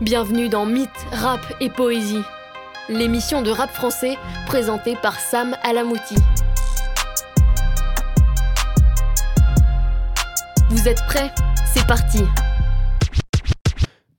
Bienvenue 0.00 0.48
dans 0.48 0.64
Mythe, 0.64 0.88
Rap 1.10 1.40
et 1.60 1.70
Poésie, 1.70 2.22
l'émission 2.88 3.42
de 3.42 3.50
rap 3.50 3.74
français 3.74 4.16
présentée 4.46 4.94
par 4.94 5.18
Sam 5.18 5.56
Alamouti. 5.64 6.14
Vous 10.70 10.86
êtes 10.86 11.02
prêts? 11.08 11.32
C'est 11.74 11.84
parti 11.84 12.22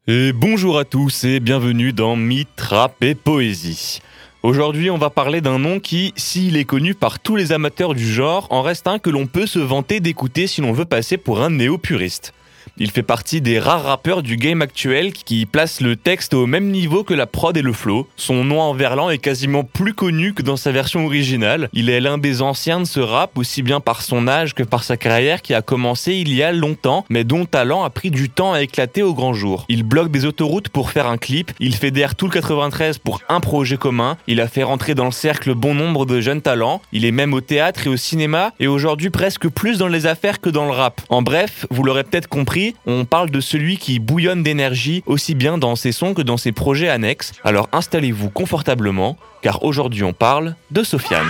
Et 0.07 0.33
bonjour 0.33 0.77
à 0.77 0.83
tous 0.83 1.23
et 1.23 1.39
bienvenue 1.39 1.93
dans 1.93 2.17
Mythe, 2.17 2.59
Rap 2.59 3.01
et 3.01 3.15
Poésie. 3.15 4.01
Aujourd'hui, 4.43 4.89
on 4.89 4.97
va 4.97 5.09
parler 5.09 5.39
d'un 5.39 5.59
nom 5.59 5.79
qui, 5.79 6.13
s'il 6.17 6.57
est 6.57 6.65
connu 6.65 6.93
par 6.93 7.19
tous 7.19 7.37
les 7.37 7.53
amateurs 7.53 7.93
du 7.93 8.05
genre, 8.05 8.47
en 8.49 8.63
reste 8.63 8.85
un 8.87 8.99
que 8.99 9.09
l'on 9.09 9.27
peut 9.27 9.47
se 9.47 9.59
vanter 9.59 10.01
d'écouter 10.01 10.45
si 10.45 10.59
l'on 10.59 10.73
veut 10.73 10.83
passer 10.83 11.15
pour 11.15 11.41
un 11.41 11.51
néo-puriste. 11.51 12.33
Il 12.77 12.91
fait 12.91 13.03
partie 13.03 13.41
des 13.41 13.59
rares 13.59 13.83
rappeurs 13.83 14.23
du 14.23 14.37
game 14.37 14.61
actuel 14.61 15.13
qui 15.13 15.45
placent 15.45 15.81
le 15.81 15.95
texte 15.95 16.33
au 16.33 16.45
même 16.45 16.69
niveau 16.69 17.03
que 17.03 17.13
la 17.13 17.25
prod 17.27 17.55
et 17.57 17.61
le 17.61 17.73
flow. 17.73 18.07
Son 18.15 18.43
nom 18.43 18.61
en 18.61 18.73
verlan 18.73 19.09
est 19.09 19.17
quasiment 19.17 19.63
plus 19.63 19.93
connu 19.93 20.33
que 20.33 20.41
dans 20.41 20.57
sa 20.57 20.71
version 20.71 21.05
originale. 21.05 21.69
Il 21.73 21.89
est 21.89 21.99
l'un 21.99 22.17
des 22.17 22.41
anciens 22.41 22.79
de 22.79 22.85
ce 22.85 22.99
rap, 22.99 23.37
aussi 23.37 23.63
bien 23.63 23.79
par 23.79 24.01
son 24.01 24.27
âge 24.27 24.53
que 24.53 24.63
par 24.63 24.83
sa 24.83 24.97
carrière 24.97 25.41
qui 25.41 25.53
a 25.53 25.61
commencé 25.61 26.13
il 26.13 26.33
y 26.33 26.43
a 26.43 26.51
longtemps, 26.51 27.05
mais 27.09 27.23
dont 27.23 27.45
talent 27.45 27.83
a 27.83 27.89
pris 27.89 28.11
du 28.11 28.29
temps 28.29 28.53
à 28.53 28.61
éclater 28.61 29.03
au 29.03 29.13
grand 29.13 29.33
jour. 29.33 29.65
Il 29.69 29.83
bloque 29.83 30.11
des 30.11 30.25
autoroutes 30.25 30.69
pour 30.69 30.91
faire 30.91 31.07
un 31.07 31.17
clip, 31.17 31.51
il 31.59 31.75
fédère 31.75 32.15
tout 32.15 32.25
le 32.25 32.31
93 32.31 32.97
pour 32.97 33.21
un 33.29 33.39
projet 33.39 33.77
commun, 33.77 34.17
il 34.27 34.41
a 34.41 34.47
fait 34.47 34.63
rentrer 34.63 34.95
dans 34.95 35.05
le 35.05 35.11
cercle 35.11 35.53
bon 35.53 35.73
nombre 35.73 36.05
de 36.05 36.21
jeunes 36.21 36.41
talents, 36.41 36.81
il 36.91 37.05
est 37.05 37.11
même 37.11 37.33
au 37.33 37.41
théâtre 37.41 37.87
et 37.87 37.89
au 37.89 37.97
cinéma, 37.97 38.53
et 38.59 38.67
aujourd'hui 38.67 39.09
presque 39.09 39.47
plus 39.47 39.77
dans 39.77 39.87
les 39.87 40.05
affaires 40.05 40.39
que 40.39 40.49
dans 40.49 40.65
le 40.65 40.71
rap. 40.71 41.01
En 41.09 41.21
bref, 41.21 41.65
vous 41.69 41.83
l'aurez 41.83 42.03
peut-être 42.03 42.27
compris, 42.27 42.48
on 42.85 43.05
parle 43.05 43.29
de 43.29 43.41
celui 43.41 43.77
qui 43.77 43.99
bouillonne 43.99 44.43
d'énergie 44.43 45.03
aussi 45.05 45.35
bien 45.35 45.57
dans 45.57 45.75
ses 45.75 45.91
sons 45.91 46.13
que 46.13 46.21
dans 46.21 46.37
ses 46.37 46.51
projets 46.51 46.89
annexes. 46.89 47.33
Alors 47.43 47.69
installez-vous 47.71 48.29
confortablement, 48.29 49.17
car 49.41 49.63
aujourd'hui 49.63 50.03
on 50.03 50.13
parle 50.13 50.55
de 50.71 50.83
Sofiane. 50.83 51.27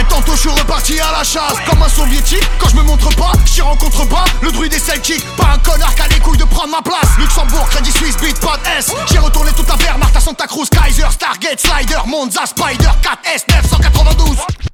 Et 0.00 0.04
tantôt 0.04 0.32
je 0.32 0.40
suis 0.40 0.48
reparti 0.48 0.98
à 0.98 1.12
la 1.12 1.22
chasse 1.22 1.54
Comme 1.68 1.82
un 1.82 1.88
soviétique. 1.88 2.48
Quand 2.58 2.68
je 2.68 2.76
me 2.76 2.82
montre 2.82 3.14
pas, 3.14 3.32
je 3.54 3.62
rencontre 3.62 4.08
pas 4.08 4.24
Le 4.42 4.50
druide 4.50 4.72
des 4.72 4.78
Celtics 4.80 5.24
Pas 5.36 5.52
un 5.54 5.58
connard 5.58 5.94
qui 5.94 6.02
a 6.02 6.08
les 6.08 6.18
couilles 6.18 6.38
de 6.38 6.44
prendre 6.44 6.72
ma 6.72 6.82
place. 6.82 7.16
Luxembourg, 7.16 7.68
Crédit 7.68 7.92
Suisse, 7.92 8.16
Bitpod 8.20 8.58
S. 8.76 8.92
J'ai 9.12 9.18
retourné 9.18 9.52
toute 9.56 9.68
la 9.68 9.76
Wehrmacht 9.76 10.16
à 10.16 10.20
Santa 10.20 10.46
Cruz 10.46 10.68
Kaiser, 10.68 11.06
Stargate, 11.10 11.60
Slider, 11.60 12.00
Monza, 12.06 12.44
Spider 12.46 12.90
4S 13.02 13.44
992 13.48 14.73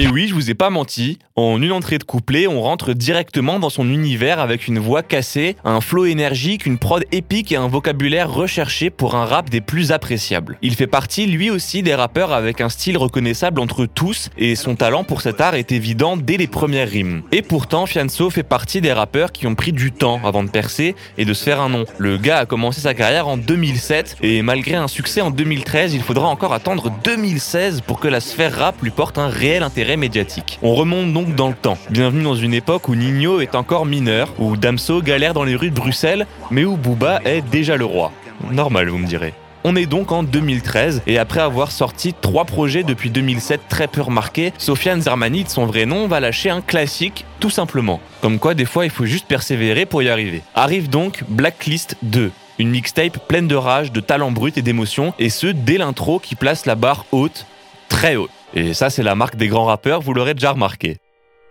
Et 0.00 0.06
oui, 0.06 0.28
je 0.28 0.34
vous 0.34 0.48
ai 0.48 0.54
pas 0.54 0.70
menti, 0.70 1.18
en 1.34 1.60
une 1.60 1.72
entrée 1.72 1.98
de 1.98 2.04
couplet, 2.04 2.46
on 2.46 2.62
rentre 2.62 2.92
directement 2.92 3.58
dans 3.58 3.68
son 3.68 3.90
univers 3.90 4.38
avec 4.38 4.68
une 4.68 4.78
voix 4.78 5.02
cassée, 5.02 5.56
un 5.64 5.80
flow 5.80 6.04
énergique, 6.04 6.66
une 6.66 6.78
prod 6.78 7.04
épique 7.10 7.50
et 7.50 7.56
un 7.56 7.66
vocabulaire 7.66 8.32
recherché 8.32 8.90
pour 8.90 9.16
un 9.16 9.24
rap 9.24 9.50
des 9.50 9.60
plus 9.60 9.90
appréciables. 9.90 10.56
Il 10.62 10.76
fait 10.76 10.86
partie 10.86 11.26
lui 11.26 11.50
aussi 11.50 11.82
des 11.82 11.96
rappeurs 11.96 12.32
avec 12.32 12.60
un 12.60 12.68
style 12.68 12.96
reconnaissable 12.96 13.60
entre 13.60 13.86
tous 13.86 14.30
et 14.38 14.54
son 14.54 14.76
talent 14.76 15.02
pour 15.02 15.20
cet 15.20 15.40
art 15.40 15.56
est 15.56 15.72
évident 15.72 16.16
dès 16.16 16.36
les 16.36 16.46
premières 16.46 16.88
rimes. 16.88 17.22
Et 17.32 17.42
pourtant, 17.42 17.86
Fianso 17.86 18.30
fait 18.30 18.44
partie 18.44 18.80
des 18.80 18.92
rappeurs 18.92 19.32
qui 19.32 19.48
ont 19.48 19.56
pris 19.56 19.72
du 19.72 19.90
temps 19.90 20.20
avant 20.24 20.44
de 20.44 20.50
percer 20.50 20.94
et 21.18 21.24
de 21.24 21.34
se 21.34 21.42
faire 21.42 21.60
un 21.60 21.70
nom. 21.70 21.86
Le 21.98 22.18
gars 22.18 22.38
a 22.38 22.46
commencé 22.46 22.80
sa 22.80 22.94
carrière 22.94 23.26
en 23.26 23.36
2007 23.36 24.18
et 24.22 24.42
malgré 24.42 24.76
un 24.76 24.86
succès 24.86 25.22
en 25.22 25.32
2013, 25.32 25.92
il 25.94 26.02
faudra 26.02 26.28
encore 26.28 26.52
attendre 26.52 26.92
2016 27.02 27.80
pour 27.80 27.98
que 27.98 28.06
la 28.06 28.20
sphère 28.20 28.56
rap 28.56 28.80
lui 28.80 28.90
porte 28.90 29.18
un 29.18 29.28
réel 29.28 29.64
intérêt 29.64 29.87
médiatique. 29.96 30.58
On 30.62 30.74
remonte 30.74 31.12
donc 31.12 31.34
dans 31.34 31.48
le 31.48 31.54
temps. 31.54 31.78
Bienvenue 31.90 32.24
dans 32.24 32.34
une 32.34 32.54
époque 32.54 32.88
où 32.88 32.94
Nino 32.94 33.40
est 33.40 33.54
encore 33.54 33.86
mineur, 33.86 34.28
où 34.38 34.56
Damso 34.56 35.02
galère 35.02 35.34
dans 35.34 35.44
les 35.44 35.56
rues 35.56 35.70
de 35.70 35.74
Bruxelles, 35.74 36.26
mais 36.50 36.64
où 36.64 36.76
Booba 36.76 37.20
est 37.24 37.42
déjà 37.42 37.76
le 37.76 37.84
roi. 37.84 38.12
Normal, 38.50 38.88
vous 38.88 38.98
me 38.98 39.06
direz. 39.06 39.34
On 39.64 39.74
est 39.74 39.86
donc 39.86 40.12
en 40.12 40.22
2013 40.22 41.02
et 41.06 41.18
après 41.18 41.40
avoir 41.40 41.72
sorti 41.72 42.14
trois 42.18 42.44
projets 42.44 42.84
depuis 42.84 43.10
2007 43.10 43.62
très 43.68 43.88
peu 43.88 44.00
remarqués, 44.00 44.52
Sofiane 44.56 45.02
Zermani 45.02 45.44
de 45.44 45.48
son 45.48 45.66
vrai 45.66 45.84
nom 45.84 46.06
va 46.06 46.20
lâcher 46.20 46.48
un 46.48 46.60
classique 46.60 47.24
tout 47.40 47.50
simplement. 47.50 48.00
Comme 48.22 48.38
quoi 48.38 48.54
des 48.54 48.64
fois 48.64 48.84
il 48.84 48.90
faut 48.90 49.04
juste 49.04 49.26
persévérer 49.26 49.84
pour 49.84 50.02
y 50.02 50.08
arriver. 50.08 50.42
Arrive 50.54 50.88
donc 50.88 51.24
Blacklist 51.28 51.96
2. 52.02 52.30
Une 52.60 52.70
mixtape 52.70 53.18
pleine 53.28 53.48
de 53.48 53.56
rage, 53.56 53.92
de 53.92 54.00
talent 54.00 54.30
brut 54.30 54.56
et 54.58 54.62
d'émotion, 54.62 55.12
et 55.18 55.28
ce 55.28 55.48
dès 55.48 55.78
l'intro 55.78 56.18
qui 56.18 56.34
place 56.34 56.64
la 56.64 56.74
barre 56.74 57.04
haute, 57.12 57.46
très 57.88 58.16
haute. 58.16 58.30
Et 58.54 58.74
ça, 58.74 58.90
c'est 58.90 59.02
la 59.02 59.14
marque 59.14 59.36
des 59.36 59.48
grands 59.48 59.66
rappeurs, 59.66 60.00
vous 60.00 60.14
l'aurez 60.14 60.34
déjà 60.34 60.52
remarqué. 60.52 60.96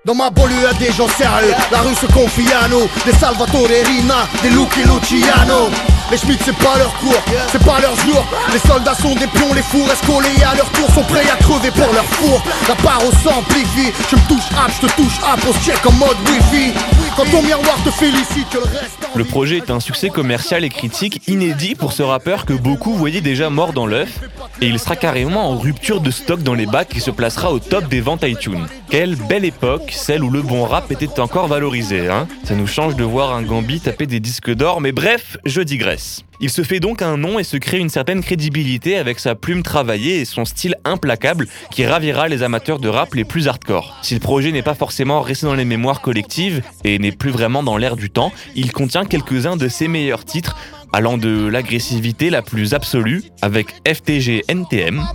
Dans 0.05 0.15
ma 0.15 0.29
banlieue 0.29 0.61
y'a 0.63 0.73
des 0.73 0.91
gens 0.93 1.07
sérieux. 1.09 1.53
La 1.69 1.79
rue 1.79 1.93
se 1.95 2.05
confie 2.05 2.47
à 2.53 2.67
nous. 2.69 2.87
Des 3.05 3.11
Salvatore 3.11 3.67
Rina, 3.67 4.27
des 4.41 4.49
Lucky 4.49 4.83
Luciano. 4.83 5.69
Les 6.09 6.17
Schmitt 6.17 6.39
c'est 6.45 6.55
pas 6.55 6.77
leur 6.77 6.93
cours, 6.99 7.21
c'est 7.51 7.61
pas 7.65 7.81
leur 7.81 7.93
jour. 7.97 8.25
Les 8.53 8.59
soldats 8.59 8.95
sont 8.95 9.13
des 9.15 9.27
pions, 9.27 9.53
les 9.53 9.61
fours 9.61 9.91
escolés 9.91 10.41
à 10.49 10.55
leur 10.55 10.69
tour 10.69 10.89
Sont 10.91 11.03
prêts 11.03 11.29
à 11.29 11.35
crever 11.35 11.71
pour 11.71 11.91
leur 11.93 12.05
four. 12.05 12.41
La 12.69 12.75
part 12.75 13.01
s'amplifie, 13.21 13.91
je 14.09 14.15
me 14.15 14.27
touche 14.29 14.47
hop, 14.53 14.71
je 14.81 14.87
te 14.87 14.95
touche 14.95 15.19
hop 15.21 15.39
On 15.45 15.51
se 15.51 15.65
check 15.65 15.85
en 15.85 15.91
mode 15.91 16.15
wifi. 16.29 16.71
Quand 17.17 17.25
ton 17.25 17.41
miroir 17.41 17.77
te 17.83 17.91
félicite 17.91 18.49
que 18.49 18.59
le 18.59 18.63
reste 18.63 19.09
Le 19.13 19.23
projet 19.25 19.57
est 19.57 19.69
un 19.69 19.81
succès 19.81 20.09
commercial 20.09 20.63
et 20.63 20.69
critique 20.69 21.27
inédit 21.27 21.75
pour 21.75 21.91
ce 21.91 22.03
rappeur 22.03 22.45
que 22.45 22.53
beaucoup 22.53 22.93
voyaient 22.93 23.19
déjà 23.19 23.49
mort 23.49 23.73
dans 23.73 23.85
l'œuf 23.85 24.21
Et 24.59 24.67
il 24.67 24.79
sera 24.79 24.95
carrément 24.95 25.51
en 25.51 25.57
rupture 25.57 26.01
de 26.01 26.09
stock 26.09 26.41
dans 26.41 26.55
les 26.55 26.65
bacs 26.65 26.95
et 26.95 26.99
se 26.99 27.11
placera 27.11 27.53
au 27.53 27.59
top 27.59 27.87
des 27.89 28.01
ventes 28.01 28.23
iTunes 28.23 28.65
Quelle 28.89 29.15
belle 29.15 29.45
époque 29.45 29.91
celle 29.91 30.23
où 30.23 30.31
le 30.31 30.41
bon 30.41 30.63
rap 30.63 30.91
était 30.91 31.19
encore 31.19 31.47
valorisé. 31.47 32.07
Hein 32.07 32.27
Ça 32.43 32.55
nous 32.55 32.65
change 32.65 32.95
de 32.95 33.03
voir 33.03 33.33
un 33.35 33.43
Gambi 33.43 33.79
taper 33.79 34.07
des 34.07 34.19
disques 34.19 34.51
d'or, 34.51 34.81
mais 34.81 34.91
bref, 34.91 35.37
je 35.45 35.61
digresse. 35.61 36.23
Il 36.39 36.49
se 36.49 36.63
fait 36.63 36.79
donc 36.79 37.01
un 37.01 37.17
nom 37.17 37.39
et 37.39 37.43
se 37.43 37.57
crée 37.57 37.79
une 37.79 37.89
certaine 37.89 38.21
crédibilité 38.23 38.97
avec 38.97 39.19
sa 39.19 39.35
plume 39.35 39.63
travaillée 39.63 40.21
et 40.21 40.25
son 40.25 40.45
style 40.45 40.75
implacable 40.85 41.47
qui 41.71 41.85
ravira 41.85 42.27
les 42.27 42.43
amateurs 42.43 42.79
de 42.79 42.89
rap 42.89 43.13
les 43.13 43.25
plus 43.25 43.47
hardcore. 43.47 43.97
Si 44.03 44.13
le 44.13 44.19
projet 44.19 44.51
n'est 44.51 44.61
pas 44.63 44.75
forcément 44.75 45.21
resté 45.21 45.45
dans 45.47 45.55
les 45.55 45.65
mémoires 45.65 46.01
collectives 46.01 46.61
et 46.83 46.99
n'est 46.99 47.11
plus 47.11 47.31
vraiment 47.31 47.63
dans 47.63 47.77
l'air 47.77 47.95
du 47.95 48.09
temps, 48.09 48.31
il 48.55 48.71
contient 48.71 49.05
quelques-uns 49.05 49.57
de 49.57 49.67
ses 49.67 49.87
meilleurs 49.87 50.25
titres 50.25 50.55
allant 50.97 51.19
de 51.19 51.47
l'agressivité 51.47 52.31
la 52.31 52.41
plus 52.41 52.73
absolue 52.73 53.21
avec 53.43 53.67
FTG 53.85 54.45
NTM. 54.47 55.05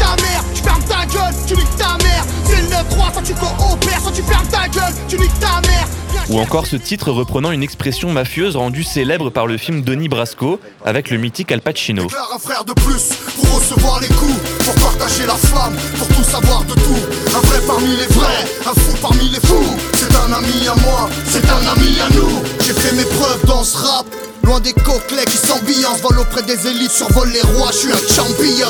Ta 0.00 0.16
mère, 0.22 0.44
tu 0.54 0.62
fermes 0.62 0.82
ta 0.84 1.06
gueule, 1.06 1.34
tu 1.46 1.54
ta 1.76 1.96
mère. 2.04 2.24
C'est 2.44 2.62
le 2.62 2.68
9-3, 2.68 3.12
soit 3.12 3.22
tu 3.22 3.34
coopères, 3.34 4.00
soit 4.00 4.12
tu 4.12 4.22
fermes 4.22 4.46
ta 4.48 4.68
gueule, 4.68 4.94
tu 5.08 5.16
ta 5.16 5.60
mère. 5.68 5.86
Ou 6.30 6.38
encore 6.38 6.66
ce 6.66 6.76
titre 6.76 7.10
reprenant 7.10 7.50
une 7.50 7.62
expression 7.62 8.12
mafieuse 8.12 8.56
rendue 8.56 8.84
célèbre 8.84 9.30
par 9.30 9.46
le 9.46 9.56
film 9.56 9.82
Donnie 9.82 10.08
Brasco 10.08 10.60
avec 10.84 11.10
le 11.10 11.18
mythique 11.18 11.50
Al 11.50 11.60
Pacino. 11.60 12.04
un 12.04 12.38
frère 12.38 12.64
de 12.64 12.72
plus 12.72 13.10
pour 13.36 13.56
recevoir 13.56 14.00
les 14.00 14.08
coups, 14.08 14.38
pour 14.64 14.74
partager 14.74 15.26
la 15.26 15.34
flamme, 15.34 15.76
pour 15.98 16.06
tout 16.08 16.22
savoir 16.22 16.64
de 16.64 16.74
tout. 16.74 17.00
Un 17.36 17.40
vrai 17.46 17.58
parmi 17.66 17.96
les 17.96 18.06
vrais, 18.14 18.44
un 18.64 18.74
fou 18.74 18.96
parmi 19.02 19.28
les 19.28 19.40
fous. 19.40 19.76
C'est 19.94 20.14
un 20.14 20.32
ami 20.32 20.68
à 20.68 20.74
moi, 20.76 21.10
c'est 21.26 21.44
un 21.44 21.72
ami 21.72 21.98
à 22.00 22.08
nous. 22.14 22.42
J'ai 22.64 22.74
fait 22.74 22.94
mes 22.94 23.04
preuves 23.04 23.44
dans 23.46 23.64
ce 23.64 23.76
rap. 23.76 24.06
Loin 24.44 24.60
des 24.60 24.72
coquelets 24.72 25.24
qui 25.26 25.36
s'ambiancent, 25.36 26.00
volent 26.00 26.22
auprès 26.22 26.42
des 26.42 26.66
élites, 26.66 26.90
survole 26.90 27.30
les 27.30 27.42
rois, 27.42 27.70
je 27.72 27.76
suis 27.78 27.92
un 27.92 28.14
champion. 28.14 28.68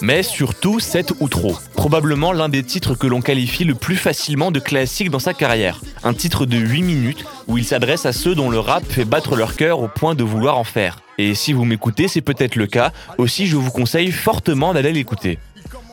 Mais 0.00 0.22
surtout 0.22 0.80
7 0.80 1.12
ou 1.20 1.28
trop. 1.28 1.56
Probablement 1.74 2.32
l'un 2.32 2.48
des 2.48 2.62
titres 2.62 2.94
que 2.94 3.06
l'on 3.06 3.20
qualifie 3.20 3.64
le 3.64 3.74
plus 3.74 3.96
facilement 3.96 4.50
de 4.50 4.58
classique 4.60 5.10
dans 5.10 5.18
sa 5.18 5.34
carrière. 5.34 5.80
Un 6.02 6.14
titre 6.14 6.46
de 6.46 6.56
8 6.56 6.82
minutes 6.82 7.24
où 7.46 7.58
il 7.58 7.64
s'adresse 7.64 8.06
à 8.06 8.12
ceux 8.12 8.34
dont 8.34 8.50
le 8.50 8.58
rap 8.58 8.84
fait 8.88 9.04
battre 9.04 9.36
leur 9.36 9.56
cœur 9.56 9.80
au 9.80 9.88
point 9.88 10.14
de 10.14 10.24
vouloir 10.24 10.58
en 10.58 10.64
faire. 10.64 10.98
Et 11.18 11.34
si 11.34 11.52
vous 11.52 11.64
m'écoutez, 11.64 12.08
c'est 12.08 12.20
peut-être 12.20 12.56
le 12.56 12.66
cas, 12.66 12.92
aussi 13.18 13.46
je 13.46 13.56
vous 13.56 13.70
conseille 13.70 14.10
fortement 14.10 14.72
d'aller 14.72 14.92
l'écouter. 14.92 15.38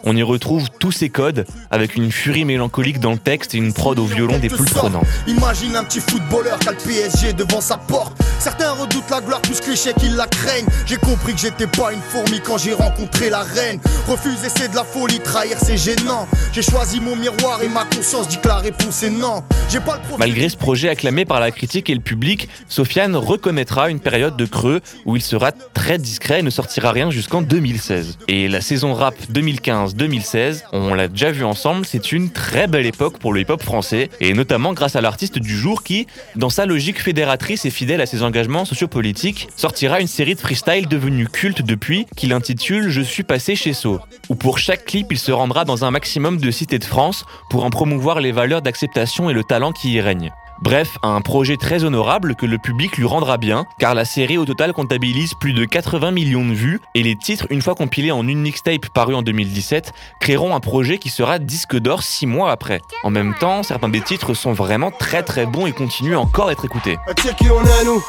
On 0.04 0.16
y 0.16 0.24
retrouve 0.24 0.70
tous 0.80 0.92
ces 0.92 1.10
codes 1.10 1.46
avec 1.72 1.96
une 1.96 2.12
furie 2.12 2.46
mélancolique 2.46 3.00
dans 3.00 3.12
le 3.12 3.18
texte 3.18 3.54
et 3.54 3.58
une 3.58 3.74
prod 3.74 3.98
au 4.00 4.06
violon 4.06 4.40
des 4.40 4.50
plus 4.50 4.66
prenantes. 4.66 5.06
Imagine 5.28 5.76
un 5.76 5.84
petit 5.84 6.00
footballeur 6.00 6.58
qui 6.60 6.70
a 6.70 6.72
le 6.72 6.78
PSG 6.78 7.34
devant 7.34 7.62
sa 7.62 7.78
porte. 7.78 8.18
Certains 8.40 8.72
redoutent 8.72 9.10
la 9.10 9.20
gloire 9.20 9.42
plus 9.42 9.60
cliché 9.60 9.92
qu'ils 10.00 10.16
la 10.16 10.28
craignent. 10.28 10.68
J'ai 10.86 10.96
compris 10.96 11.34
que 11.34 11.40
j'étais 11.40 11.68
pas 11.68 11.92
une 11.92 12.00
fourmi 12.00 12.40
quand 12.42 12.58
j'ai 12.58 12.74
rencontré 12.74 13.30
la 13.30 13.42
reine. 13.42 13.80
Refuser 14.08 14.48
c'est 14.50 14.72
de 14.72 14.76
la 14.76 14.84
folie, 14.84 15.20
trahir 15.20 15.58
c'est 15.62 15.78
gênant. 15.78 16.28
J'ai 16.54 16.62
choisi 16.62 17.02
mon 17.02 17.16
miroir 17.16 17.62
et 17.62 17.68
ma 17.68 17.84
conscience 17.86 18.28
dit 18.30 18.38
que 18.38 18.48
la 18.48 18.58
réponse 18.58 19.04
est 19.04 19.10
non. 19.10 19.44
J'ai 19.70 19.82
pas 19.82 19.98
le 19.98 20.18
Malgré 20.18 20.50
ce 20.50 20.58
projet 20.58 20.90
acclamé 20.90 21.26
par 21.26 21.40
la 21.40 21.52
critique 21.52 21.90
et 21.90 21.94
le 21.94 22.00
public, 22.00 22.48
Sofiane 22.68 23.16
reconnaîtra 23.16 23.90
une 23.90 24.00
période 24.00 24.38
de 24.38 24.46
creux 24.46 24.82
où 25.06 25.16
il 25.16 25.22
sera 25.22 25.52
très 25.52 25.98
discret 25.98 26.40
et 26.40 26.44
ne 26.44 26.50
sortira 26.50 26.92
rien 26.92 27.12
jusqu'en 27.12 27.42
2016. 27.42 28.18
Et 28.28 28.48
la 28.48 28.62
saison 28.62 28.94
rap 28.94 29.16
2015 29.30 29.89
2016 29.96 30.66
on 30.72 30.94
l'a 30.94 31.08
déjà 31.08 31.32
vu 31.32 31.44
ensemble, 31.44 31.86
c'est 31.86 32.12
une 32.12 32.30
très 32.32 32.68
belle 32.68 32.86
époque 32.86 33.20
pour 33.20 33.34
le 33.34 33.42
hip-hop 33.42 33.62
français, 33.62 34.10
et 34.20 34.34
notamment 34.34 34.74
grâce 34.74 34.96
à 34.96 35.02
l'artiste 35.02 35.40
du 35.40 35.56
jour 35.56 35.84
qui, 35.84 36.08
dans 36.36 36.50
sa 36.50 36.66
logique 36.66 37.02
fédératrice 37.02 37.66
et 37.66 37.70
fidèle 37.70 38.02
à 38.02 38.06
ses 38.06 38.24
engagements 38.24 38.66
sociopolitiques, 38.66 39.48
sortira 39.56 40.00
une 40.00 40.08
série 40.08 40.36
de 40.36 40.40
freestyle 40.40 40.88
devenue 40.88 41.28
culte 41.28 41.62
depuis, 41.62 42.06
qu'il 42.16 42.34
intitule 42.34 42.90
Je 42.90 43.02
suis 43.02 43.24
passé 43.24 43.56
chez 43.56 43.74
So, 43.74 44.00
où 44.30 44.36
pour 44.36 44.60
chaque 44.60 44.86
clip 44.86 45.08
il 45.12 45.20
se 45.20 45.32
rendra 45.32 45.66
dans 45.66 45.86
un 45.86 45.92
maximum 45.92 46.38
de 46.38 46.52
cités 46.52 46.80
de 46.80 46.86
France 46.86 47.26
pour 47.50 47.66
en 47.66 47.70
promouvoir 47.70 48.20
les 48.20 48.32
valeurs 48.32 48.62
d'acceptation 48.62 49.30
et 49.30 49.34
le 49.34 49.44
talent 49.44 49.72
qui 49.72 49.94
y 49.94 50.02
règne. 50.02 50.32
Bref, 50.62 50.98
un 51.04 51.22
projet 51.22 51.56
très 51.56 51.86
honorable 51.86 52.36
que 52.36 52.46
le 52.46 52.58
public 52.58 52.98
lui 52.98 53.06
rendra 53.06 53.38
bien, 53.38 53.66
car 53.80 53.96
la 53.96 54.04
série 54.04 54.38
au 54.38 54.44
total 54.44 54.74
comptabilise 54.74 55.34
plus 55.34 55.54
de 55.54 55.64
80 55.64 56.12
millions 56.12 56.46
de 56.46 56.54
vues, 56.54 56.82
et 56.96 57.04
les 57.04 57.16
titres, 57.16 57.48
une 57.50 57.62
fois 57.62 57.76
compilés 57.76 58.12
en 58.12 58.28
une 58.28 58.42
mixtape 58.42 58.90
parue 58.90 59.16
en 59.16 59.22
2017, 59.22 59.94
créeront 60.20 60.54
un 60.54 60.60
projet 60.60 60.98
qui 60.98 61.10
sera 61.10 61.40
disque 61.40 61.78
d'or 61.78 62.04
6 62.04 62.26
mois 62.26 62.52
après. 62.52 62.82
En 63.04 63.10
même 63.10 63.36
temps, 63.40 63.64
certains 63.64 63.88
des 63.88 64.02
titres 64.02 64.34
sont 64.34 64.52
vraiment 64.52 64.92
très 64.92 65.24
très 65.24 65.46
bons 65.46 65.66
et 65.66 65.72
continuent 65.72 66.18
encore 66.18 66.48
d'être 66.48 66.66
écoutés. 66.66 66.98
Tu 67.16 67.30
sais 67.30 67.36
qui 67.36 67.50
on 67.50 67.64
est 67.64 67.86
nous? 67.86 68.04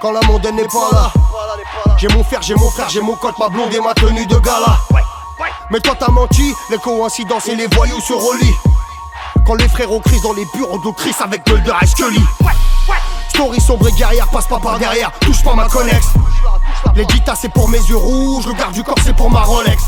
Quand 0.00 0.12
la 0.12 0.22
mondaine 0.22 0.56
n'est 0.56 0.64
pas 0.64 0.88
là. 0.92 1.12
J'ai 1.98 2.08
mon 2.08 2.24
frère, 2.24 2.40
j'ai 2.40 2.54
mon 2.54 2.70
frère, 2.70 2.88
j'ai 2.88 3.02
mon 3.02 3.16
code, 3.16 3.34
ma 3.38 3.50
blonde 3.50 3.74
et 3.74 3.80
ma 3.80 3.92
tenue 3.92 4.26
de 4.26 4.36
gala. 4.36 4.78
Mais 5.70 5.80
toi 5.80 5.94
t'as 5.98 6.10
menti, 6.10 6.54
les 6.70 6.78
coïncidences 6.78 7.48
et 7.48 7.56
les 7.56 7.66
voyous 7.66 8.00
se 8.00 8.14
relient 8.14 8.75
Quand 9.46 9.54
les 9.54 9.68
frérots 9.68 10.00
crient 10.00 10.20
dans 10.20 10.32
les 10.32 10.44
bureaux 10.52 10.78
Chris 10.92 11.14
avec 11.20 11.48
Mulder 11.48 11.72
et 11.80 11.86
Scully 11.86 12.20
Story 13.28 13.60
sombre 13.60 13.88
et 13.88 13.92
guerrière, 13.92 14.26
passe 14.28 14.48
pas 14.48 14.58
par 14.58 14.76
derrière, 14.78 15.12
touche 15.20 15.42
pas 15.44 15.54
ma 15.54 15.68
connexe 15.68 16.08
Les 16.96 17.06
guitares 17.06 17.36
c'est 17.36 17.52
pour 17.52 17.68
mes 17.68 17.78
yeux 17.78 17.96
rouges, 17.96 18.46
le 18.46 18.54
garde 18.54 18.72
du 18.72 18.82
corps 18.82 18.98
c'est 19.04 19.14
pour 19.14 19.30
ma 19.30 19.42
Rolex 19.42 19.84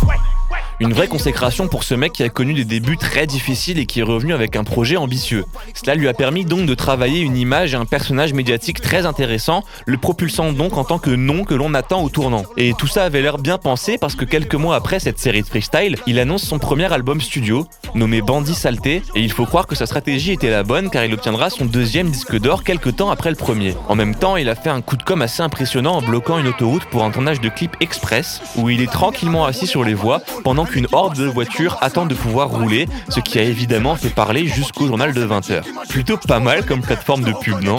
Une 0.81 0.93
vraie 0.93 1.09
consécration 1.09 1.67
pour 1.67 1.83
ce 1.83 1.95
mec 1.95 2.13
qui 2.13 2.23
a 2.23 2.29
connu 2.29 2.55
des 2.55 2.65
débuts 2.65 2.97
très 2.97 3.27
difficiles 3.27 3.81
et 3.81 3.87
qui 3.87 3.99
est 3.99 4.05
revenu 4.05 4.33
avec 4.33 4.55
un 4.55 4.63
projet 4.63 4.97
ambitieux. 4.97 5.45
Cela 5.75 5.97
lui 5.97 6.07
a 6.07 6.15
permis 6.15 6.45
donc 6.45 6.67
de 6.67 6.75
travailler 6.75 7.19
une 7.19 7.37
image 7.37 7.75
et 7.75 7.77
un 7.77 7.85
personnage 7.85 8.33
médiatique 8.33 8.81
très 8.81 9.05
intéressant, 9.05 9.65
le 9.87 9.97
propulsant 9.97 10.53
donc 10.53 10.77
en 10.77 10.85
tant 10.85 11.01
que 11.01 11.11
nom 11.11 11.43
que 11.43 11.55
l'on 11.55 11.75
attend 11.75 12.05
au 12.05 12.11
tournant. 12.11 12.45
Et 12.57 12.75
tout 12.79 12.87
ça 12.87 13.03
avait 13.03 13.23
l'air 13.23 13.39
bien 13.39 13.59
pensé 13.59 13.99
parce 13.99 14.15
que 14.15 14.25
quelques 14.25 14.55
mois 14.55 14.77
après 14.77 15.01
cette 15.01 15.19
série 15.19 15.43
de 15.43 15.49
freestyle, 15.49 15.97
il 16.07 16.21
annonce 16.21 16.45
son 16.45 16.61
premier 16.61 16.93
album 16.93 17.21
studio, 17.21 17.67
nommé 17.97 18.23
Bandit 18.23 18.55
Saleté, 18.55 19.03
et 19.17 19.21
il 19.21 19.33
faut 19.33 19.47
croire 19.47 19.67
que 19.67 19.75
sa 19.75 19.87
stratégie 19.87 20.31
était 20.31 20.49
la 20.49 20.63
bonne 20.63 20.91
car 20.91 21.05
il 21.05 21.13
obtiendra 21.13 21.51
son 21.51 21.65
deuxième 21.65 22.11
disque 22.11 22.39
d'or 22.39 22.63
quelques 22.63 22.95
temps 22.95 23.11
après 23.11 23.31
le 23.31 23.37
premier. 23.37 23.75
En 23.89 23.97
même 23.97 24.15
temps, 24.15 24.37
il 24.37 24.49
a 24.49 24.55
fait 24.55 24.71
un 24.71 24.81
coup 24.81 24.97
de 24.97 25.03
com 25.03 25.23
assez 25.23 25.43
impressionnant 25.43 25.97
en 25.97 26.03
bloquant 26.03 26.39
une 26.39 26.47
autoroute 26.47 26.85
pour 26.85 27.03
un 27.03 27.11
tournage 27.11 27.41
de 27.41 27.49
clip 27.49 27.77
express 27.81 28.43
où 28.55 28.71
il 28.71 28.81
est 28.81 28.93
tranquillement 28.93 29.45
assis 29.45 29.67
sur 29.67 29.83
les 29.83 29.95
voies 29.95 30.21
pendant 30.45 30.68
qu'une 30.69 30.87
horde 30.93 31.17
de 31.17 31.27
voitures 31.27 31.77
attend 31.81 32.07
de 32.07 32.15
pouvoir 32.15 32.49
rouler, 32.49 32.89
ce 33.09 33.21
qui 33.21 33.39
a 33.39 33.43
évidemment 33.43 33.97
fait 33.97 34.11
parler 34.11 34.47
jusqu'au 34.47 34.87
journal 34.87 35.13
de 35.13 35.27
20h. 35.27 35.63
Plutôt 35.89 36.17
pas 36.17 36.41
mal 36.41 36.65
comme 36.65 36.81
plateforme 36.81 37.23
de 37.23 37.33
pub, 37.33 37.63
non? 37.63 37.79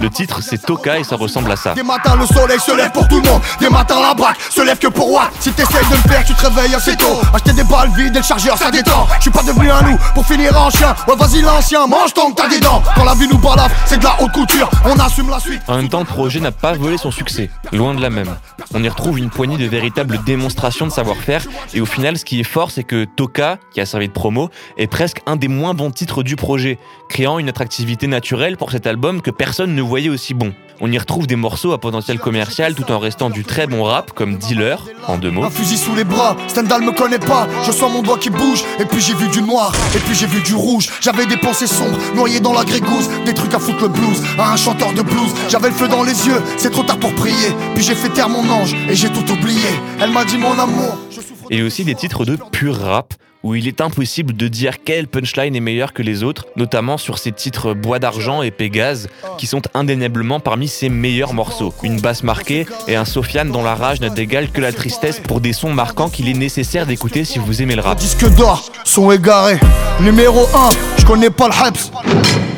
Le 0.00 0.08
titre 0.10 0.40
c'est 0.42 0.58
Toka 0.58 0.98
et 0.98 1.04
ça 1.04 1.16
ressemble 1.16 1.50
à 1.52 1.56
ça. 1.56 1.74
Des 1.74 1.82
matins 1.82 2.16
le 2.16 2.26
soleil 2.26 2.58
se 2.58 2.74
lève 2.76 2.90
pour 2.92 3.06
tout 3.08 3.20
le 3.20 3.28
monde. 3.28 3.42
Des 3.60 3.68
matins 3.68 4.00
la 4.00 4.14
braque 4.14 4.40
se 4.50 4.62
lève 4.62 4.78
que 4.78 4.88
pour 4.88 5.10
moi. 5.10 5.30
Si 5.40 5.52
t'essayes 5.52 5.84
de 5.90 5.96
me 5.96 6.12
faire 6.12 6.24
tu 6.24 6.34
te 6.34 6.46
réveilles 6.46 6.74
assez 6.74 6.96
tôt. 6.96 7.20
Acheter 7.34 7.52
des 7.52 7.64
balles 7.64 7.90
vides 7.96 8.16
et 8.16 8.18
le 8.18 8.24
chargeur 8.24 8.56
ça 8.56 8.70
détend. 8.70 9.06
Je 9.16 9.22
suis 9.22 9.30
pas 9.30 9.42
devenu 9.42 9.70
un 9.70 9.82
loup 9.82 9.98
pour 10.14 10.26
finir 10.26 10.56
en 10.56 10.70
chien. 10.70 10.94
Ouais 11.06 11.16
vas-y 11.16 11.42
l'ancien 11.42 11.86
mange 11.86 12.14
tant 12.14 12.30
que 12.30 12.36
t'as 12.36 12.48
des 12.48 12.60
dents 12.60 12.82
Quand 12.94 13.04
la 13.04 13.14
vie 13.14 13.28
nous 13.28 13.38
balafre 13.38 13.74
c'est 13.86 13.98
de 13.98 14.04
la 14.04 14.16
haute 14.20 14.32
couture. 14.32 14.70
On 14.84 14.98
assume 14.98 15.28
la 15.28 15.40
suite. 15.40 15.60
En 15.68 15.76
même 15.76 15.88
temps, 15.88 16.00
le 16.00 16.04
projet 16.04 16.40
n'a 16.40 16.52
pas 16.52 16.72
volé 16.72 16.96
son 16.96 17.10
succès, 17.10 17.50
loin 17.72 17.94
de 17.94 18.00
la 18.00 18.10
même. 18.10 18.36
On 18.74 18.82
y 18.82 18.88
retrouve 18.88 19.18
une 19.18 19.30
poignée 19.30 19.56
de 19.56 19.66
véritables 19.66 20.22
démonstrations 20.24 20.86
de 20.86 20.92
savoir-faire, 20.92 21.44
et 21.74 21.80
au 21.80 21.86
final, 21.86 22.16
ce 22.18 22.24
qui 22.24 22.40
est 22.40 22.44
fort, 22.44 22.70
c'est 22.70 22.84
que 22.84 23.04
Toka, 23.04 23.58
qui 23.72 23.80
a 23.80 23.86
servi 23.86 24.08
de 24.08 24.12
promo, 24.12 24.50
est 24.76 24.86
presque 24.86 25.20
un 25.26 25.36
des 25.36 25.48
moins 25.48 25.74
bons 25.74 25.90
titres 25.90 26.22
du 26.22 26.36
projet, 26.36 26.78
créant 27.08 27.38
une 27.38 27.48
attractivité 27.48 28.06
naturelle 28.06 28.56
pour 28.56 28.70
cet 28.70 28.86
album 28.86 29.22
que 29.22 29.30
personne 29.30 29.74
ne 29.74 29.82
voyait 29.90 30.08
aussi 30.08 30.34
bon. 30.34 30.54
On 30.80 30.90
y 30.90 30.96
retrouve 30.96 31.26
des 31.26 31.34
morceaux 31.34 31.72
à 31.72 31.78
potentiel 31.78 32.20
commercial 32.20 32.76
tout 32.76 32.90
en 32.92 33.00
restant 33.00 33.28
du 33.28 33.42
très 33.44 33.66
bon 33.66 33.82
rap, 33.82 34.12
comme 34.12 34.36
Dealer, 34.38 34.82
en 35.08 35.18
deux 35.18 35.32
mots, 35.32 35.42
Un 35.42 35.50
fusil 35.50 35.76
sous 35.76 35.96
les 35.96 36.04
bras, 36.04 36.36
Stendhal 36.46 36.82
me 36.82 36.92
connaît 36.92 37.18
pas. 37.18 37.48
Je 37.66 37.72
sens 37.72 37.92
mon 37.92 38.00
doigt 38.00 38.16
qui 38.16 38.30
bouge 38.30 38.64
Et 38.78 38.84
puis 38.84 39.00
j'ai 39.00 39.14
vu 39.14 39.26
du 39.28 39.42
noir 39.42 39.72
Et 39.96 39.98
puis 39.98 40.14
j'ai 40.14 40.28
vu 40.28 40.40
du 40.42 40.54
rouge. 40.54 40.88
J'avais 41.00 41.26
des 41.26 41.36
pensées 41.36 41.66
sombres 41.66 41.98
Noyées 42.14 42.38
dans 42.38 42.52
la 42.52 42.64
grégousse 42.64 43.08
Des 43.26 43.34
trucs 43.34 43.52
à 43.52 43.58
foutre 43.58 43.82
le 43.82 43.88
blues. 43.88 44.22
À 44.38 44.52
un 44.52 44.56
chanteur 44.56 44.92
de 44.94 45.02
blues 45.02 45.34
J'avais 45.48 45.68
le 45.70 45.74
feu 45.74 45.88
dans 45.88 46.04
les 46.04 46.26
yeux 46.28 46.40
C'est 46.56 46.70
trop 46.70 46.84
tard 46.84 46.98
pour 46.98 47.12
prier. 47.16 47.50
Puis 47.74 47.82
j'ai 47.82 47.96
fait 47.96 48.08
taire 48.10 48.28
mon 48.28 48.48
ange 48.48 48.74
Et 48.88 48.94
j'ai 48.94 49.10
tout 49.10 49.28
oublié. 49.32 49.68
Elle 50.00 50.12
m'a 50.12 50.24
dit 50.24 50.38
mon 50.38 50.56
amour 50.56 50.96
Je 51.10 51.20
souffre 51.20 51.39
et 51.50 51.62
aussi 51.62 51.84
des 51.84 51.94
titres 51.94 52.24
de 52.24 52.38
pur 52.52 52.76
rap, 52.76 53.14
où 53.42 53.54
il 53.54 53.66
est 53.66 53.80
impossible 53.80 54.34
de 54.34 54.48
dire 54.48 54.82
quel 54.84 55.06
punchline 55.06 55.56
est 55.56 55.60
meilleur 55.60 55.92
que 55.92 56.02
les 56.02 56.22
autres, 56.22 56.46
notamment 56.56 56.98
sur 56.98 57.18
ses 57.18 57.32
titres 57.32 57.74
Bois 57.74 57.98
d'argent 57.98 58.42
et 58.42 58.50
Pégase, 58.50 59.08
qui 59.38 59.46
sont 59.46 59.62
indéniablement 59.74 60.40
parmi 60.40 60.68
ses 60.68 60.88
meilleurs 60.88 61.32
morceaux. 61.32 61.72
Une 61.82 62.00
basse 62.00 62.22
marquée 62.22 62.66
et 62.86 62.96
un 62.96 63.04
Sofiane 63.04 63.50
dont 63.50 63.62
la 63.62 63.74
rage 63.74 64.00
n'a 64.00 64.10
d'égal 64.10 64.50
que 64.50 64.60
la 64.60 64.72
tristesse 64.72 65.20
pour 65.20 65.40
des 65.40 65.52
sons 65.52 65.72
marquants 65.72 66.10
qu'il 66.10 66.28
est 66.28 66.34
nécessaire 66.34 66.86
d'écouter 66.86 67.24
si 67.24 67.38
vous 67.38 67.62
aimez 67.62 67.76
le 67.76 67.82
rap. 67.82 67.98
Disque 67.98 68.28
d'or, 68.34 68.70
son 68.84 69.10
égaré 69.10 69.58
Numéro 70.00 70.46
1, 70.54 70.70
je 70.98 71.06
connais 71.06 71.30
pas 71.30 71.48
le 71.48 71.66
Heps 71.66 71.90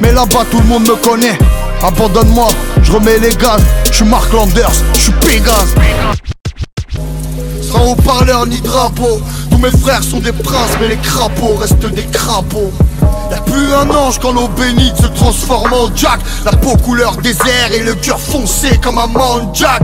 Mais 0.00 0.12
là-bas 0.12 0.44
tout 0.50 0.58
le 0.58 0.66
monde 0.66 0.82
me 0.82 0.96
connaît. 0.96 1.38
Abandonne-moi, 1.82 2.48
je 2.82 2.92
remets 2.92 3.18
les 3.18 3.34
gaz. 3.34 3.62
Je 3.86 3.96
suis 3.96 4.04
Mark 4.04 4.32
Landers, 4.32 4.72
je 4.94 5.00
suis 5.00 5.12
Pégase 5.12 5.74
Sans 7.62 7.92
haut-parleur 7.92 8.46
ni 8.46 8.60
drapeau 8.60 9.20
Tous 9.50 9.58
mes 9.58 9.70
frères 9.70 10.02
sont 10.02 10.20
des 10.20 10.32
princes 10.32 10.76
Mais 10.80 10.88
les 10.88 10.96
crapauds 10.96 11.56
restent 11.56 11.86
des 11.86 12.06
crapauds. 12.06 12.72
Y'a 13.30 13.40
plus 13.40 13.72
un 13.72 13.88
ange 13.90 14.18
quand 14.18 14.32
l'eau 14.32 14.48
bénite 14.48 14.96
se 14.96 15.06
transforme 15.06 15.72
en 15.72 15.94
Jack. 15.96 16.20
La 16.44 16.52
peau 16.52 16.76
couleur 16.76 17.16
désert 17.16 17.72
et 17.72 17.82
le 17.82 17.94
cœur 17.94 18.20
foncé 18.20 18.78
comme 18.82 18.98
un 18.98 19.06
Mount 19.06 19.54
Jack 19.54 19.82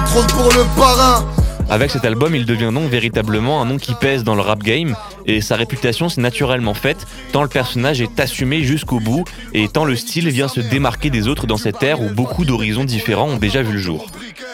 trop 0.00 0.22
pour 0.22 0.50
le 0.52 0.64
parrain. 0.76 1.26
Avec 1.68 1.90
cet 1.90 2.04
album, 2.04 2.34
il 2.34 2.44
devient 2.44 2.70
donc 2.72 2.90
véritablement 2.90 3.62
un 3.62 3.66
nom 3.66 3.78
qui 3.78 3.94
pèse 3.94 4.24
dans 4.24 4.34
le 4.34 4.40
rap 4.40 4.62
game, 4.62 4.96
et 5.26 5.40
sa 5.40 5.56
réputation 5.56 6.08
s'est 6.08 6.20
naturellement 6.20 6.74
faite, 6.74 7.06
tant 7.32 7.42
le 7.42 7.48
personnage 7.48 8.00
est 8.00 8.18
assumé 8.20 8.62
jusqu'au 8.62 9.00
bout, 9.00 9.24
et 9.54 9.68
tant 9.68 9.84
le 9.84 9.96
style 9.96 10.28
vient 10.28 10.48
se 10.48 10.60
démarquer 10.60 11.10
des 11.10 11.28
autres 11.28 11.46
dans 11.46 11.56
cette 11.56 11.82
ère 11.82 12.00
où 12.00 12.10
beaucoup 12.10 12.44
d'horizons 12.44 12.84
différents 12.84 13.28
ont 13.28 13.36
déjà 13.36 13.62
vu 13.62 13.72
le 13.74 13.78
jour. 13.78 14.06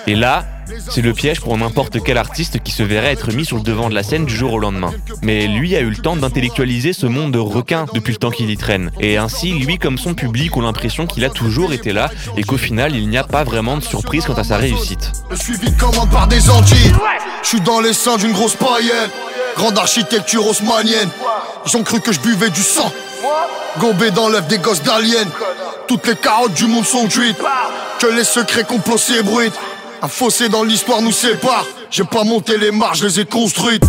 Et 0.06 0.14
là, 0.14 0.44
c'est 0.90 1.02
le 1.02 1.12
piège 1.12 1.40
pour 1.40 1.56
n'importe 1.56 2.02
quel 2.02 2.18
artiste 2.18 2.62
qui 2.62 2.72
se 2.72 2.82
verrait 2.82 3.12
être 3.12 3.32
mis 3.32 3.44
sur 3.44 3.56
le 3.56 3.62
devant 3.62 3.88
de 3.88 3.94
la 3.94 4.02
scène 4.02 4.24
du 4.24 4.34
jour 4.34 4.52
au 4.52 4.58
lendemain. 4.58 4.92
Mais 5.22 5.46
lui 5.46 5.76
a 5.76 5.80
eu 5.80 5.90
le 5.90 5.96
temps 5.96 6.16
d'intellectualiser 6.16 6.92
ce 6.92 7.06
monde 7.06 7.32
de 7.32 7.38
requins 7.38 7.86
depuis 7.94 8.12
le 8.12 8.18
temps 8.18 8.30
qu'il 8.30 8.50
y 8.50 8.56
traîne. 8.56 8.90
Et 9.00 9.16
ainsi, 9.16 9.52
lui 9.52 9.78
comme 9.78 9.98
son 9.98 10.14
public 10.14 10.56
ont 10.56 10.62
l'impression 10.62 11.06
qu'il 11.06 11.24
a 11.24 11.30
toujours 11.30 11.72
été 11.72 11.92
là 11.92 12.10
et 12.36 12.42
qu'au 12.42 12.56
final, 12.56 12.94
il 12.94 13.08
n'y 13.08 13.18
a 13.18 13.24
pas 13.24 13.44
vraiment 13.44 13.76
de 13.76 13.82
surprise 13.82 14.24
quant 14.26 14.34
à 14.34 14.44
sa 14.44 14.56
réussite. 14.56 15.12
Le 15.30 15.36
suivi 15.36 15.70
de 15.70 15.78
commande 15.78 16.10
par 16.10 16.26
des 16.28 16.50
Antilles. 16.50 16.92
Je 17.42 17.48
suis 17.48 17.60
dans 17.60 17.80
les 17.80 17.92
seins 17.92 18.16
d'une 18.16 18.32
grosse 18.32 18.56
païenne. 18.56 19.10
Grande 19.56 19.78
architecture 19.78 20.46
haussmanienne. 20.46 21.08
Ils 21.66 21.76
ont 21.76 21.82
cru 21.82 22.00
que 22.00 22.12
je 22.12 22.20
buvais 22.20 22.50
du 22.50 22.62
sang. 22.62 22.92
Gobé 23.78 24.10
dans 24.10 24.28
l'œuf 24.28 24.46
des 24.48 24.58
gosses 24.58 24.82
d'aliens. 24.82 25.26
Toutes 25.86 26.06
les 26.06 26.16
carottes 26.16 26.54
du 26.54 26.66
monde 26.66 26.84
sont 26.84 27.06
cuites. 27.08 27.38
Que 27.98 28.06
les 28.06 28.24
secrets 28.24 28.64
complots 28.64 28.98
s'ébruitent. 28.98 29.58
Un 30.00 30.08
fossé 30.08 30.48
dans 30.48 30.62
l'histoire 30.62 31.02
nous 31.02 31.12
sépare. 31.12 31.66
J'ai 31.90 32.04
pas 32.04 32.22
monté 32.22 32.56
les 32.56 32.70
marches, 32.70 33.00
je 33.00 33.06
les 33.06 33.20
ai 33.20 33.24
construites. 33.24 33.82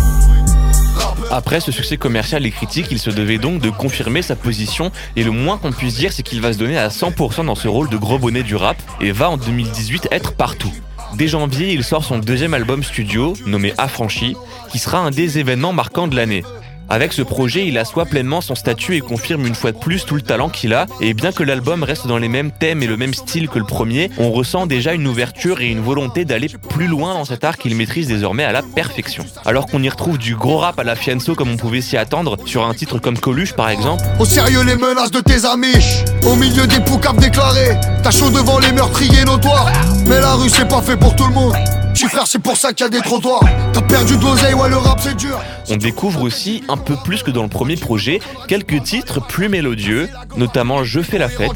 Après 1.30 1.60
ce 1.60 1.70
succès 1.70 1.96
commercial 1.96 2.44
et 2.44 2.50
critique, 2.50 2.86
il 2.90 2.98
se 2.98 3.10
devait 3.10 3.38
donc 3.38 3.60
de 3.60 3.70
confirmer 3.70 4.20
sa 4.20 4.34
position 4.34 4.90
et 5.14 5.22
le 5.22 5.30
moins 5.30 5.56
qu'on 5.56 5.70
puisse 5.70 5.94
dire 5.94 6.12
c'est 6.12 6.24
qu'il 6.24 6.40
va 6.40 6.52
se 6.52 6.58
donner 6.58 6.78
à 6.78 6.88
100% 6.88 7.46
dans 7.46 7.54
ce 7.54 7.68
rôle 7.68 7.88
de 7.88 7.96
gros 7.96 8.18
bonnet 8.18 8.42
du 8.42 8.56
rap 8.56 8.76
et 9.00 9.12
va 9.12 9.30
en 9.30 9.36
2018 9.36 10.08
être 10.10 10.32
partout. 10.32 10.72
Dès 11.14 11.28
janvier, 11.28 11.72
il 11.72 11.84
sort 11.84 12.04
son 12.04 12.18
deuxième 12.18 12.54
album 12.54 12.82
studio, 12.82 13.34
nommé 13.46 13.72
Affranchi, 13.78 14.36
qui 14.70 14.78
sera 14.80 14.98
un 14.98 15.10
des 15.10 15.38
événements 15.38 15.72
marquants 15.72 16.08
de 16.08 16.16
l'année. 16.16 16.42
Avec 16.92 17.12
ce 17.12 17.22
projet, 17.22 17.68
il 17.68 17.78
assoit 17.78 18.04
pleinement 18.04 18.40
son 18.40 18.56
statut 18.56 18.96
et 18.96 19.00
confirme 19.00 19.46
une 19.46 19.54
fois 19.54 19.70
de 19.70 19.78
plus 19.78 20.04
tout 20.04 20.16
le 20.16 20.22
talent 20.22 20.48
qu'il 20.48 20.74
a, 20.74 20.86
et 21.00 21.14
bien 21.14 21.30
que 21.30 21.44
l'album 21.44 21.84
reste 21.84 22.08
dans 22.08 22.18
les 22.18 22.26
mêmes 22.26 22.50
thèmes 22.50 22.82
et 22.82 22.88
le 22.88 22.96
même 22.96 23.14
style 23.14 23.48
que 23.48 23.60
le 23.60 23.64
premier, 23.64 24.10
on 24.18 24.32
ressent 24.32 24.66
déjà 24.66 24.92
une 24.92 25.06
ouverture 25.06 25.60
et 25.60 25.68
une 25.68 25.78
volonté 25.78 26.24
d'aller 26.24 26.48
plus 26.68 26.88
loin 26.88 27.14
dans 27.14 27.24
cet 27.24 27.44
art 27.44 27.58
qu'il 27.58 27.76
maîtrise 27.76 28.08
désormais 28.08 28.42
à 28.42 28.50
la 28.50 28.62
perfection. 28.62 29.24
Alors 29.44 29.66
qu'on 29.66 29.84
y 29.84 29.88
retrouve 29.88 30.18
du 30.18 30.34
gros 30.34 30.58
rap 30.58 30.80
à 30.80 30.84
la 30.84 30.96
Fianso 30.96 31.36
comme 31.36 31.52
on 31.52 31.56
pouvait 31.56 31.80
s'y 31.80 31.96
attendre, 31.96 32.36
sur 32.44 32.66
un 32.66 32.74
titre 32.74 32.98
comme 32.98 33.18
Coluche 33.18 33.52
par 33.52 33.68
exemple, 33.68 34.02
Au 34.18 34.24
sérieux 34.24 34.64
les 34.64 34.74
menaces 34.74 35.12
de 35.12 35.20
tes 35.20 35.44
amis. 35.44 36.02
Au 36.26 36.34
milieu 36.34 36.66
des 36.66 36.80
poucaves 36.80 37.20
déclarés 37.20 37.78
T'as 38.02 38.10
chaud 38.10 38.30
devant 38.30 38.58
les 38.58 38.72
meurtriers 38.72 39.24
notoires. 39.24 39.70
Mais 40.06 40.20
la 40.20 40.34
rue 40.34 40.50
c'est 40.50 40.68
pas 40.68 40.82
fait 40.82 40.96
pour 40.96 41.14
tout 41.14 41.26
le 41.26 41.34
monde 41.34 41.54
Suis 42.00 42.08
frère 42.08 42.26
c'est 42.26 42.38
pour 42.38 42.56
ça 42.56 42.72
qu'il 42.72 42.84
y 42.84 42.86
a 42.86 42.88
des 42.88 43.02
trottoirs. 43.02 43.44
T'as 43.74 43.82
perdu 43.82 44.16
de 44.16 44.22
l'oseille 44.22 44.54
ouais 44.54 44.70
le 44.70 44.78
rap 44.78 45.00
c'est 45.02 45.14
dur. 45.14 45.38
On 45.68 45.76
découvre 45.76 46.22
aussi, 46.22 46.64
un 46.70 46.78
peu 46.78 46.96
plus 46.96 47.22
que 47.22 47.30
dans 47.30 47.42
le 47.42 47.50
premier 47.50 47.76
projet, 47.76 48.20
quelques 48.48 48.82
titres 48.84 49.20
plus 49.20 49.50
mélodieux, 49.50 50.08
notamment 50.34 50.82
Je 50.82 51.02
fais 51.02 51.18
la 51.18 51.28
fête. 51.28 51.50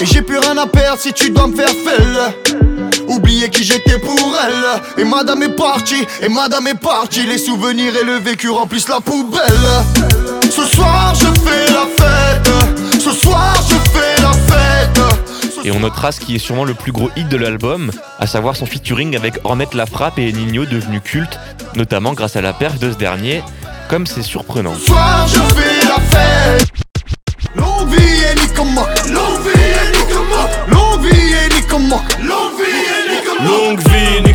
Et 0.00 0.04
j'ai 0.04 0.22
plus 0.22 0.38
rien 0.38 0.56
à 0.56 0.66
perdre 0.66 1.00
si 1.00 1.12
tu 1.12 1.30
dois 1.30 1.46
me 1.46 1.54
faire 1.54 1.68
felle 1.68 2.82
Oublier 3.06 3.48
qui 3.48 3.62
j'étais 3.62 4.00
pour 4.00 4.36
elle. 4.44 5.00
Et 5.00 5.04
madame 5.04 5.44
est 5.44 5.54
partie 5.54 6.04
Et 6.22 6.28
madame 6.28 6.66
est 6.66 6.74
partie. 6.74 7.24
Les 7.24 7.38
souvenirs 7.38 7.94
et 7.94 8.04
le 8.04 8.14
vécu 8.14 8.50
remplissent 8.50 8.88
la 8.88 8.98
poubelle. 9.00 9.44
Ce 10.42 10.64
soir 10.64 11.14
je 11.14 11.26
fais 11.26 11.72
la 11.72 11.86
fête. 11.96 12.98
Ce 13.00 13.12
soir 13.12 13.54
je 13.70 13.76
fais 13.92 14.20
la 14.20 14.32
fête 14.32 15.25
et 15.66 15.72
on 15.72 15.80
notera 15.80 16.12
ce 16.12 16.20
qui 16.20 16.36
est 16.36 16.38
sûrement 16.38 16.62
le 16.62 16.74
plus 16.74 16.92
gros 16.92 17.10
hit 17.16 17.28
de 17.28 17.36
l'album, 17.36 17.90
à 18.20 18.28
savoir 18.28 18.54
son 18.54 18.66
featuring 18.66 19.16
avec 19.16 19.34
Ornette 19.42 19.74
Lafrappe 19.74 20.16
et 20.20 20.32
Nino 20.32 20.64
devenu 20.64 21.00
culte, 21.00 21.40
notamment 21.74 22.12
grâce 22.12 22.36
à 22.36 22.40
la 22.40 22.52
perf 22.52 22.78
de 22.78 22.92
ce 22.92 22.96
dernier. 22.96 23.42
Comme 23.88 24.06
c'est 24.06 24.22
surprenant 24.22 24.74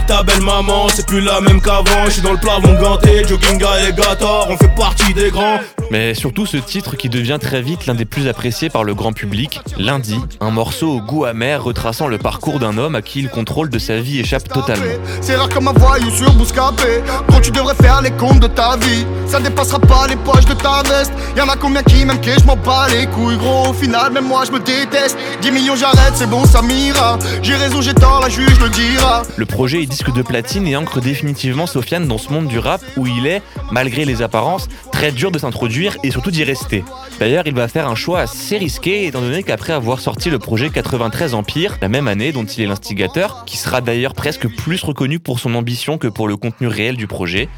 avec 0.01 0.05
ta 0.05 0.23
belle 0.23 0.41
maman, 0.41 0.87
c'est 0.89 1.05
plus 1.05 1.21
la 1.21 1.41
même 1.41 1.61
qu'avant. 1.61 2.05
Je 2.05 2.11
suis 2.11 2.21
dans 2.21 2.31
le 2.31 2.37
plafond 2.37 2.73
ganté, 2.79 3.23
jogging 3.27 3.61
alligator, 3.63 4.47
on 4.49 4.57
fait 4.57 4.73
partie 4.75 5.13
des 5.13 5.29
grands. 5.29 5.59
Mais 5.91 6.13
surtout 6.13 6.45
ce 6.45 6.57
titre 6.57 6.95
qui 6.95 7.09
devient 7.09 7.37
très 7.41 7.61
vite 7.61 7.85
l'un 7.85 7.95
des 7.95 8.05
plus 8.05 8.27
appréciés 8.29 8.69
par 8.69 8.85
le 8.85 8.95
grand 8.95 9.11
public, 9.11 9.59
Lundi, 9.77 10.17
un 10.39 10.49
morceau 10.49 10.87
au 10.87 11.01
goût 11.01 11.25
amer 11.25 11.61
retraçant 11.61 12.07
le 12.07 12.17
parcours 12.17 12.59
d'un 12.59 12.77
homme 12.77 12.95
à 12.95 13.01
qui 13.01 13.21
le 13.21 13.27
contrôle 13.27 13.69
de 13.69 13.77
sa 13.77 13.99
vie 13.99 14.19
échappe 14.19 14.47
totalement. 14.47 14.85
C'est 15.19 15.35
rare 15.35 15.49
comme 15.49 15.65
ma 15.65 15.73
voyou 15.73 16.09
sur 16.11 16.31
Bouscapé. 16.33 17.03
Quand 17.29 17.41
tu 17.41 17.51
devrais 17.51 17.75
faire 17.75 18.01
les 18.01 18.11
comptes 18.11 18.39
de 18.39 18.47
ta 18.47 18.77
vie 18.77 19.05
Ça 19.27 19.39
dépassera 19.39 19.79
pas 19.79 20.07
les 20.07 20.15
poches 20.15 20.45
de 20.45 20.53
ta 20.53 20.81
veste. 20.83 21.11
Y'en 21.35 21.49
a 21.49 21.57
combien 21.57 21.83
qui 21.83 22.05
m'aiment 22.05 22.21
que 22.21 22.31
je 22.39 22.45
m'en 22.45 22.55
bats 22.55 22.87
les 22.89 23.07
couilles 23.07 23.37
gros. 23.37 23.69
Au 23.69 23.73
final 23.73 24.13
même 24.13 24.27
moi 24.27 24.43
je 24.45 24.51
me 24.51 24.59
déteste. 24.59 25.17
10 25.41 25.51
millions 25.51 25.75
j'arrête 25.75 26.13
c'est 26.15 26.29
bon 26.29 26.45
ça 26.45 26.61
m'ira. 26.61 27.19
J'ai 27.41 27.55
raison 27.55 27.81
j'ai 27.81 27.93
tort 27.93 28.21
la 28.21 28.29
juge 28.29 28.59
le 28.61 28.69
dira. 28.69 29.23
Le 29.35 29.45
projet 29.45 29.83
est 29.83 29.90
disque 29.91 30.13
de 30.13 30.21
platine 30.21 30.65
et 30.67 30.77
ancre 30.77 31.01
définitivement 31.01 31.67
Sofiane 31.67 32.07
dans 32.07 32.17
ce 32.17 32.31
monde 32.31 32.47
du 32.47 32.59
rap 32.59 32.81
où 32.95 33.07
il 33.07 33.27
est, 33.27 33.41
malgré 33.73 34.05
les 34.05 34.21
apparences, 34.21 34.69
très 34.93 35.11
dur 35.11 35.31
de 35.31 35.37
s'introduire 35.37 35.97
et 36.01 36.11
surtout 36.11 36.31
d'y 36.31 36.45
rester. 36.45 36.85
D'ailleurs 37.19 37.45
il 37.45 37.53
va 37.53 37.67
faire 37.67 37.89
un 37.89 37.95
choix 37.95 38.21
assez 38.21 38.57
risqué 38.57 39.05
étant 39.05 39.19
donné 39.19 39.43
qu'après 39.43 39.73
avoir 39.73 39.99
sorti 39.99 40.29
le 40.29 40.39
projet 40.39 40.69
93 40.69 41.33
Empire, 41.33 41.77
la 41.81 41.89
même 41.89 42.07
année 42.07 42.31
dont 42.31 42.45
il 42.45 42.63
est 42.63 42.67
l'instigateur, 42.67 43.43
qui 43.45 43.57
sera 43.57 43.81
d'ailleurs 43.81 44.13
presque 44.13 44.47
plus 44.47 44.81
reconnu 44.81 45.19
pour 45.19 45.41
son 45.41 45.55
ambition 45.55 45.97
que 45.97 46.07
pour 46.07 46.29
le 46.29 46.37
contenu 46.37 46.67
réel 46.67 46.95
du 46.95 47.07
projet, 47.07 47.49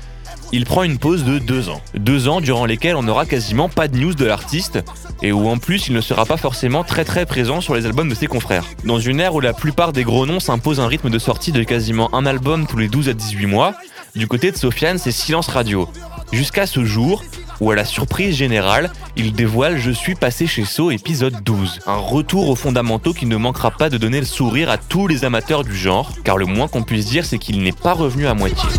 il 0.53 0.65
prend 0.65 0.83
une 0.83 1.00
pause 1.00 1.24
de 1.24 1.39
deux 1.39 1.69
ans. 1.69 1.81
Deux 1.95 2.27
ans 2.27 2.39
durant 2.39 2.67
lesquels 2.67 2.95
on 2.95 3.01
n'aura 3.01 3.25
quasiment 3.25 3.69
pas 3.69 3.88
de 3.88 3.98
news 3.98 4.13
de 4.13 4.24
l'artiste, 4.24 4.79
et 5.24 5.31
où 5.31 5.50
en 5.50 5.57
plus 5.57 5.88
il 5.88 5.95
ne 5.95 6.00
sera 6.00 6.27
pas 6.27 6.38
forcément 6.38 6.83
très 6.83 7.03
très 7.03 7.25
présent 7.25 7.60
sur 7.60 7.74
les 7.74 7.88
albums 7.88 8.07
de 8.07 8.13
ses 8.13 8.27
confrères. 8.27 8.65
Dans 8.86 9.00
une 9.00 9.19
ère 9.19 9.33
où 9.33 9.39
la 9.39 9.53
plupart 9.53 9.93
des 9.93 10.03
gros 10.03 10.27
noms 10.27 10.39
s'imposent 10.39 10.79
un 10.79 10.86
rythme 10.86 11.10
de 11.10 11.17
sortie 11.17 11.51
de 11.51 11.63
quasiment 11.63 12.13
un 12.13 12.27
album 12.27 12.67
tous 12.67 12.77
les 12.77 12.88
12 12.88 13.10
à 13.10 13.13
18 13.13 13.48
mois, 13.48 13.74
du 14.15 14.27
côté 14.27 14.51
de 14.51 14.55
Sofiane 14.55 15.00
c'est 15.00 15.12
silence 15.12 15.48
radio. 15.48 15.89
Jusqu'à 16.31 16.67
ce 16.67 16.86
jour, 16.86 17.24
où 17.60 17.72
à 17.72 17.75
la 17.75 17.86
surprise 17.86 18.36
générale, 18.36 18.91
il 19.15 19.33
dévoile 19.33 19.79
Je 19.79 19.89
suis 19.89 20.13
passé 20.13 20.45
chez 20.45 20.65
So 20.65 20.91
épisode 20.91 21.43
12. 21.43 21.79
Un 21.88 21.98
retour 21.98 22.50
aux 22.50 22.55
fondamentaux 22.55 23.13
qui 23.13 23.25
ne 23.25 23.38
manquera 23.38 23.72
pas 23.72 23.89
de 23.89 23.98
donner 23.98 24.19
le 24.19 24.25
sourire 24.27 24.69
à 24.69 24.77
tous 24.77 25.07
les 25.07 25.25
amateurs 25.25 25.63
du 25.63 25.75
genre, 25.75 26.12
car 26.24 26.38
le 26.38 26.45
moins 26.45 26.67
qu'on 26.67 26.83
puisse 26.83 27.07
dire 27.07 27.25
c'est 27.25 27.39
qu'il 27.39 27.63
n'est 27.63 27.72
pas 27.72 27.93
revenu 27.93 28.27
à 28.27 28.36
moitié. 28.36 28.69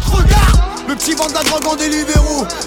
Le 0.89 0.95
petit 0.95 1.15
vend 1.15 1.27
de 1.29 1.35
la 1.35 1.43
drogue 1.43 1.67
en 1.67 1.77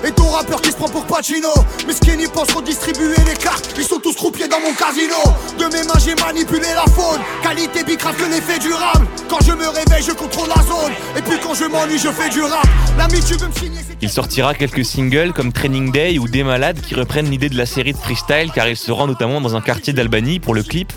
Et 0.07 0.11
ton 0.11 0.29
rappeur 0.29 0.61
qui 0.61 0.71
se 0.71 0.75
prend 0.75 0.89
pour 0.89 1.05
Pacino. 1.05 1.49
Mes 1.85 1.93
skinny 1.93 2.27
pensent 2.27 2.51
redistribuer 2.51 3.15
les 3.27 3.35
cartes 3.35 3.73
Ils 3.77 3.83
sont 3.83 3.99
tous 3.99 4.13
croupiers 4.13 4.47
dans 4.47 4.59
mon 4.59 4.73
casino. 4.73 5.15
De 5.59 5.65
mes 5.65 5.83
mains 5.83 5.99
j'ai 6.03 6.15
manipulé 6.15 6.67
la 6.73 6.91
faune. 6.91 7.21
Qualité 7.43 7.83
bicrave 7.83 8.15
que 8.15 8.25
l'effet 8.25 8.59
durable. 8.59 9.07
Quand 9.29 9.39
je 9.45 9.51
me 9.51 9.67
réveille 9.67 10.03
je 10.03 10.13
contrôle 10.13 10.49
la 10.49 10.61
zone. 10.63 10.93
Et 11.15 11.21
puis 11.21 11.37
quand 11.41 11.53
je 11.53 11.65
m'ennuie 11.65 11.99
je 11.99 12.09
fais 12.09 12.29
du 12.29 12.41
rap. 12.41 12.65
L'ami 12.97 13.19
tu 13.19 13.35
veux 13.35 13.47
me 13.47 13.53
signer 13.53 13.81
Il 14.01 14.09
sortira 14.09 14.55
quelques 14.55 14.85
singles 14.85 15.33
comme 15.33 15.53
Training 15.53 15.91
Day 15.91 16.17
ou 16.17 16.27
Des 16.27 16.43
Malades 16.43 16.81
qui 16.81 16.95
reprennent 16.95 17.29
l'idée 17.29 17.49
de 17.49 17.57
la 17.57 17.65
série 17.65 17.93
de 17.93 17.97
freestyle 17.97 18.51
car 18.53 18.67
il 18.67 18.77
se 18.77 18.91
rend 18.91 19.07
notamment 19.07 19.41
dans 19.41 19.55
un 19.55 19.61
quartier 19.61 19.93
d'Albanie 19.93 20.39
pour 20.39 20.55
le 20.55 20.63
clip. 20.63 20.91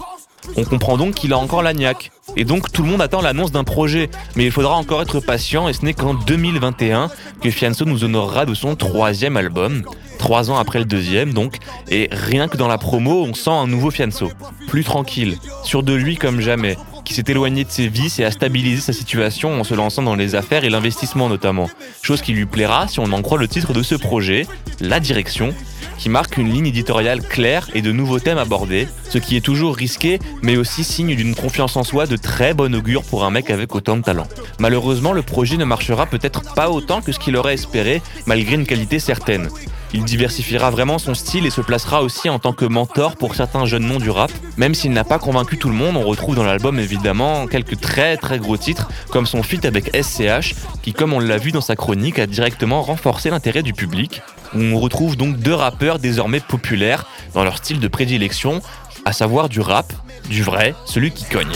On 0.57 0.64
comprend 0.64 0.97
donc 0.97 1.14
qu'il 1.14 1.33
a 1.33 1.38
encore 1.38 1.62
l'agnac. 1.62 2.11
Et 2.37 2.45
donc 2.45 2.71
tout 2.73 2.83
le 2.83 2.88
monde 2.88 3.02
attend 3.02 3.21
l'annonce 3.21 3.52
d'un 3.52 3.64
projet. 3.64 4.11
Mais 4.37 4.45
il 4.45 4.52
faudra 4.52 4.75
encore 4.76 5.02
être 5.02 5.21
patient 5.21 5.69
et 5.69 5.73
ce 5.73 5.85
n'est 5.85 5.95
qu'en 5.95 6.14
2021 6.14 7.11
que 7.40 7.50
Fianso 7.50 7.85
nous 7.85 8.04
honorera 8.04 8.47
de 8.47 8.54
son 8.54 8.76
troisième 8.76 9.37
album. 9.37 9.83
Trois 10.19 10.50
ans 10.50 10.59
après 10.59 10.78
le 10.78 10.85
deuxième 10.85 11.33
donc. 11.33 11.57
Et 11.88 12.09
rien 12.12 12.49
que 12.49 12.57
dans 12.57 12.69
la 12.69 12.78
promo, 12.78 13.25
on 13.25 13.35
sent 13.35 13.50
un 13.50 13.66
nouveau 13.66 13.90
Fianso. 13.90 14.30
Plus 14.69 14.85
tranquille, 14.85 15.38
sûr 15.64 15.83
de 15.83 15.95
lui 15.95 16.16
comme 16.16 16.40
jamais 16.40 16.76
qui 17.11 17.14
s'est 17.14 17.25
éloigné 17.26 17.64
de 17.64 17.71
ses 17.71 17.88
vices 17.88 18.21
et 18.21 18.25
a 18.25 18.30
stabilisé 18.30 18.80
sa 18.80 18.92
situation 18.92 19.59
en 19.61 19.64
se 19.64 19.75
lançant 19.75 20.02
dans 20.02 20.14
les 20.14 20.37
affaires 20.37 20.62
et 20.62 20.71
l'investissement 20.71 21.28
notamment. 21.28 21.69
Chose 22.02 22.23
qui 22.23 22.33
lui 22.33 22.47
plaira 22.47 22.87
si 22.87 23.00
on 23.00 23.11
en 23.11 23.21
croit 23.21 23.37
le 23.37 23.49
titre 23.49 23.73
de 23.73 23.83
ce 23.83 23.97
projet, 23.97 24.47
La 24.80 25.00
Direction, 25.00 25.52
qui 26.00 26.09
marque 26.09 26.38
une 26.38 26.50
ligne 26.50 26.66
éditoriale 26.66 27.21
claire 27.21 27.69
et 27.75 27.83
de 27.83 27.92
nouveaux 27.92 28.19
thèmes 28.19 28.38
abordés, 28.38 28.88
ce 29.11 29.19
qui 29.19 29.37
est 29.37 29.42
toujours 29.42 29.76
risqué, 29.76 30.19
mais 30.40 30.57
aussi 30.57 30.83
signe 30.83 31.14
d'une 31.14 31.35
confiance 31.35 31.76
en 31.76 31.85
soi 31.85 32.07
de 32.07 32.16
très 32.16 32.54
bon 32.54 32.75
augure 32.75 33.04
pour 33.04 33.23
un 33.25 33.30
mec 33.30 33.50
avec 33.50 33.75
autant 33.75 33.99
de 33.99 34.02
talent. 34.02 34.26
Malheureusement, 34.59 35.12
le 35.12 35.21
projet 35.21 35.59
ne 35.59 35.64
marchera 35.66 36.07
peut-être 36.07 36.54
pas 36.54 36.71
autant 36.71 37.02
que 37.02 37.12
ce 37.12 37.19
qu'il 37.19 37.37
aurait 37.37 37.54
espéré, 37.54 38.00
malgré 38.25 38.54
une 38.54 38.66
qualité 38.66 38.99
certaine. 38.99 39.50
Il 39.92 40.04
diversifiera 40.04 40.71
vraiment 40.71 40.99
son 40.99 41.14
style 41.14 41.45
et 41.45 41.50
se 41.50 41.61
placera 41.61 42.02
aussi 42.02 42.30
en 42.30 42.38
tant 42.38 42.52
que 42.52 42.64
mentor 42.64 43.16
pour 43.16 43.35
certains 43.35 43.66
jeunes 43.66 43.87
noms 43.87 43.99
du 43.99 44.09
rap. 44.09 44.30
Même 44.57 44.75
s'il 44.75 44.92
n'a 44.92 45.04
pas 45.04 45.19
convaincu 45.19 45.59
tout 45.59 45.69
le 45.69 45.75
monde, 45.75 45.97
on 45.97 46.04
retrouve 46.04 46.37
dans 46.37 46.45
l'album 46.45 46.78
évidemment 46.78 47.47
quelques 47.47 47.78
très 47.80 48.16
très 48.16 48.38
gros 48.38 48.57
titres, 48.57 48.88
comme 49.11 49.26
son 49.26 49.42
feat 49.42 49.64
avec 49.64 49.90
SCH, 49.95 50.54
qui 50.83 50.92
comme 50.92 51.12
on 51.12 51.19
l'a 51.19 51.38
vu 51.38 51.50
dans 51.50 51.61
sa 51.61 51.76
chronique 51.76 52.21
a 52.21 52.26
directement 52.26 52.83
renforcé 52.83 53.30
l'intérêt 53.30 53.62
du 53.62 53.75
public. 53.75 54.23
On 54.54 54.78
retrouve 54.78 55.16
donc 55.16 55.37
deux 55.38 55.54
rappeurs 55.54 55.99
désormais 55.99 56.40
populaires 56.40 57.07
dans 57.35 57.45
leur 57.45 57.59
style 57.59 57.80
de 57.80 57.88
prédilection, 57.88 58.62
à 59.04 59.12
savoir 59.12 59.49
du 59.49 59.61
rap, 59.61 59.92
du 60.28 60.42
vrai, 60.42 60.75
celui 60.87 61.12
qui 61.12 61.25
cogne. 61.25 61.52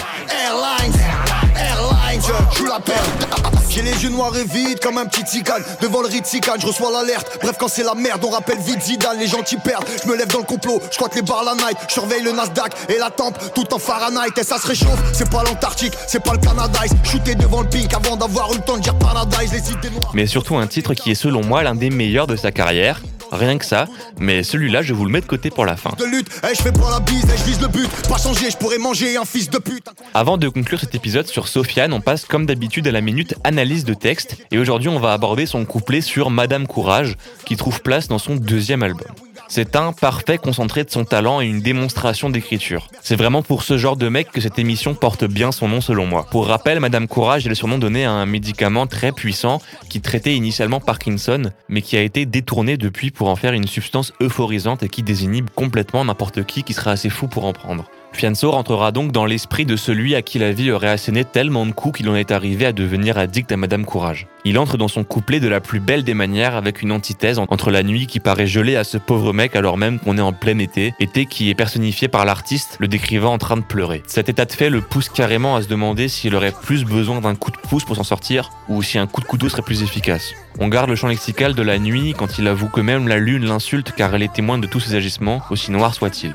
J'ai 3.75 3.83
les 3.83 4.05
yeux 4.05 4.11
noirs 4.11 4.37
et 4.37 4.45
vides 4.45 4.79
comme 4.79 4.99
un 4.99 5.07
petit 5.07 5.25
tigane. 5.25 5.65
Devant 5.81 6.01
le 6.01 6.07
Ritzikan, 6.07 6.53
je 6.61 6.67
reçois 6.69 6.93
l'alerte. 6.93 7.41
Bref 7.43 7.57
quand 7.59 7.67
c'est 7.67 7.83
la 7.83 7.97
merde, 7.97 8.25
on 8.25 8.31
rappelle 8.31 8.59
vite 8.59 8.81
Zidane 8.81 9.19
Les 9.19 9.27
gens 9.27 9.43
qui 9.43 9.57
perdent, 9.57 9.85
je 10.01 10.09
me 10.09 10.17
lève 10.17 10.29
dans 10.29 10.39
le 10.39 10.45
complot 10.45 10.81
Je 10.93 10.97
crois 10.97 11.09
que 11.09 11.17
les 11.17 11.23
bars 11.23 11.43
la 11.43 11.55
night, 11.55 11.77
je 11.89 11.95
surveille 11.95 12.23
le 12.23 12.31
Nasdaq 12.31 12.73
Et 12.89 12.99
la 12.99 13.11
tempe, 13.11 13.37
tout 13.53 13.75
en 13.75 13.81
Fahrenheit. 13.81 14.31
Et 14.37 14.45
ça 14.45 14.59
se 14.59 14.69
réchauffe, 14.69 15.03
c'est 15.13 15.29
pas 15.29 15.43
l'Antarctique 15.43 15.95
C'est 16.07 16.23
pas 16.23 16.35
le 16.35 16.39
Canada 16.39 16.79
Shooter 17.03 17.35
devant 17.35 17.63
le 17.63 17.69
pink 17.69 17.93
avant 17.93 18.15
d'avoir 18.15 18.53
eu 18.53 18.59
le 18.59 18.63
temps 18.63 18.77
de 18.77 18.83
dire 18.83 18.95
Paradise 18.95 19.53
Les 19.53 19.73
idées 19.73 19.91
noires. 19.91 20.13
Mais 20.15 20.29
surtout 20.29 20.55
un 20.55 20.69
titre 20.69 20.95
qui 20.95 21.11
est 21.11 21.17
selon 21.17 21.43
moi 21.45 21.65
l'un 21.65 21.75
des 21.75 21.91
meilleurs 21.91 22.29
de 22.29 22.37
sa 22.37 22.53
carrière. 22.53 23.03
Rien 23.33 23.59
que 23.59 23.65
ça, 23.65 23.87
mais 24.19 24.43
celui-là, 24.43 24.83
je 24.83 24.95
vous 24.95 25.05
le 25.05 25.11
mets 25.11 25.21
de 25.21 25.27
côté 25.27 25.51
pour 25.51 25.65
la 25.65 25.77
fin. 25.77 25.91
De 25.99 26.05
lutte, 26.05 26.29
eh, 26.43 26.55
je 26.55 26.63
fais 26.63 26.73
pas 26.73 26.91
la 26.91 27.01
bise, 27.01 27.25
eh, 27.33 27.39
je 27.39 27.45
vise 27.45 27.61
le 27.61 27.69
but, 27.69 27.89
pas 28.09 28.19
changer, 28.19 28.51
je 28.51 28.57
pourrais 28.57 28.79
manger 28.79 29.17
un 29.17 29.25
fils 29.25 29.51
de 29.51 29.59
pute. 29.59 29.87
Avant 30.15 30.39
de 30.39 30.49
conclure 30.49 30.81
cet 30.81 30.95
épisode 30.95 31.27
sur 31.27 31.49
Sofiane, 31.49 31.93
on 31.93 32.01
passe 32.01 32.25
comme 32.25 32.47
d'habitude 32.47 32.87
à 32.87 32.93
la 32.93 33.01
minute 33.01 33.35
analyse 33.45 33.85
de 33.85 33.95
texte, 33.95 34.37
et 34.51 34.59
aujourd'hui 34.59 34.89
on 34.89 34.99
va 34.99 35.13
aborder 35.13 35.47
son 35.47 35.65
couplet 35.65 36.01
sur 36.01 36.31
Madame 36.31 36.67
Courage, 36.67 37.17
qui 37.45 37.57
trouve 37.57 37.81
place 37.83 38.09
dans 38.09 38.19
son 38.19 38.37
deuxième 38.37 38.83
album. 38.83 39.09
C'est 39.49 39.77
un 39.77 39.93
parfait 39.93 40.39
concentré 40.39 40.85
de 40.85 40.91
son 40.91 41.05
talent 41.05 41.41
et 41.41 41.47
une 41.47 41.61
démonstration 41.61 42.31
d'écriture. 42.31 42.89
C'est 43.03 43.17
vraiment 43.17 43.43
pour 43.43 43.63
ce 43.63 43.77
genre 43.77 43.97
de 43.97 44.09
mec 44.09 44.31
que 44.33 44.41
cette 44.41 44.59
émission 44.59 44.95
porte 44.95 45.25
bien 45.25 45.53
son 45.53 45.69
nom 45.69 45.81
selon 45.81 46.07
moi. 46.07 46.27
Pour 46.31 46.47
rappel, 46.47 46.81
Madame 46.81 47.07
Courage 47.07 47.47
est 47.47 47.51
le 47.51 47.55
surnom 47.55 47.79
donné 47.79 48.05
à 48.05 48.11
un 48.11 48.27
médicament 48.27 48.87
très 48.87 49.13
puissant 49.13 49.61
qui 49.91 50.01
traitait 50.01 50.35
initialement 50.35 50.81
Parkinson, 50.81 51.51
mais 51.69 51.83
qui 51.83 51.97
a 51.97 52.03
été 52.03 52.27
détourné 52.27 52.77
depuis 52.77 53.11
pour 53.11 53.29
en 53.29 53.37
faire 53.37 53.53
une 53.53 53.67
substance 53.67 54.04
euphorisante 54.21 54.83
et 54.83 54.89
qui 54.89 55.03
désinhibe 55.03 55.51
complètement 55.55 56.05
n'importe 56.05 56.45
qui 56.45 56.63
qui 56.63 56.75
serait 56.75 56.91
assez 56.91 57.11
fou 57.11 57.29
pour 57.29 57.45
en 57.45 57.53
prendre. 57.53 57.89
Fianso 58.15 58.51
rentrera 58.51 58.93
donc 58.93 59.11
dans 59.11 59.27
l'esprit 59.27 59.67
de 59.67 59.77
celui 59.77 60.15
à 60.15 60.23
qui 60.23 60.39
la 60.39 60.53
vie 60.53 60.71
aurait 60.71 60.89
asséné 60.89 61.25
tellement 61.25 61.67
de 61.67 61.73
coups 61.73 61.99
qu'il 61.99 62.09
en 62.09 62.15
est 62.15 62.31
arrivé 62.31 62.65
à 62.65 62.73
devenir 62.73 63.19
addict 63.19 63.51
à 63.51 63.57
Madame 63.57 63.85
Courage. 63.85 64.29
Il 64.45 64.59
entre 64.59 64.77
dans 64.77 64.89
son 64.89 65.05
couplet 65.05 65.41
de 65.41 65.49
la 65.49 65.61
plus 65.61 65.81
belle 65.81 66.05
des 66.05 66.15
manières 66.15 66.55
avec 66.55 66.83
une 66.83 66.93
antithèse 66.93 67.39
entre 67.39 67.71
la 67.71 67.83
nuit 67.83 68.07
qui 68.07 68.21
paraît 68.21 68.47
gelée 68.47 68.77
à 68.77 68.85
ce 68.85 68.99
pauvre 68.99 69.33
mec 69.33 69.57
alors 69.57 69.77
même 69.77 69.99
qu'on 69.99 70.17
est 70.17 70.23
en 70.23 70.33
plein 70.33 70.59
été, 70.59 70.95
été 71.01 71.27
qui 71.27 71.51
est 71.51 71.55
personnifié 71.55 72.09
par 72.09 72.25
l'artiste 72.25 72.77
le 72.79 72.87
décrivant 72.87 73.33
en 73.33 73.39
train 73.39 73.57
de 73.57 73.63
pleurer. 73.63 74.03
Cet 74.07 74.29
état 74.29 74.45
de 74.45 74.53
fait 74.53 74.71
le 74.71 74.81
pousse 74.81 75.09
carrément 75.09 75.57
à 75.57 75.63
se 75.63 75.69
demander 75.69 76.09
s'il 76.09 76.37
aurait 76.37 76.53
plus 76.53 76.85
besoin 76.85 77.21
d'un 77.21 77.35
coup 77.35 77.51
de 77.51 77.57
pouce 77.57 77.85
pour 77.85 77.97
s'en 77.97 78.05
sortir 78.05 78.51
ou 78.69 78.83
si 78.83 78.99
un 78.99 79.07
coup 79.07 79.23
de 79.23 79.27
couteau 79.27 79.49
serait 79.49 79.63
plus 79.63 79.83
efficace. 79.83 80.35
On 80.61 80.69
garde 80.69 80.89
le 80.89 80.97
champ 80.97 81.09
lexical 81.09 81.55
de 81.55 81.63
la 81.63 81.79
nuit 81.79 82.15
quand 82.17 82.39
il 82.39 82.47
avoue 82.47 82.69
que 82.69 82.81
même 82.81 83.09
la 83.09 83.19
lune 83.19 83.45
l'insulte 83.45 83.93
car 83.97 84.15
elle 84.15 84.23
est 84.23 84.33
témoin 84.33 84.59
de 84.59 84.67
tous 84.67 84.81
ses 84.81 84.95
agissements, 84.95 85.43
aussi 85.51 85.73
noir 85.73 85.95
soit-il. 85.95 86.35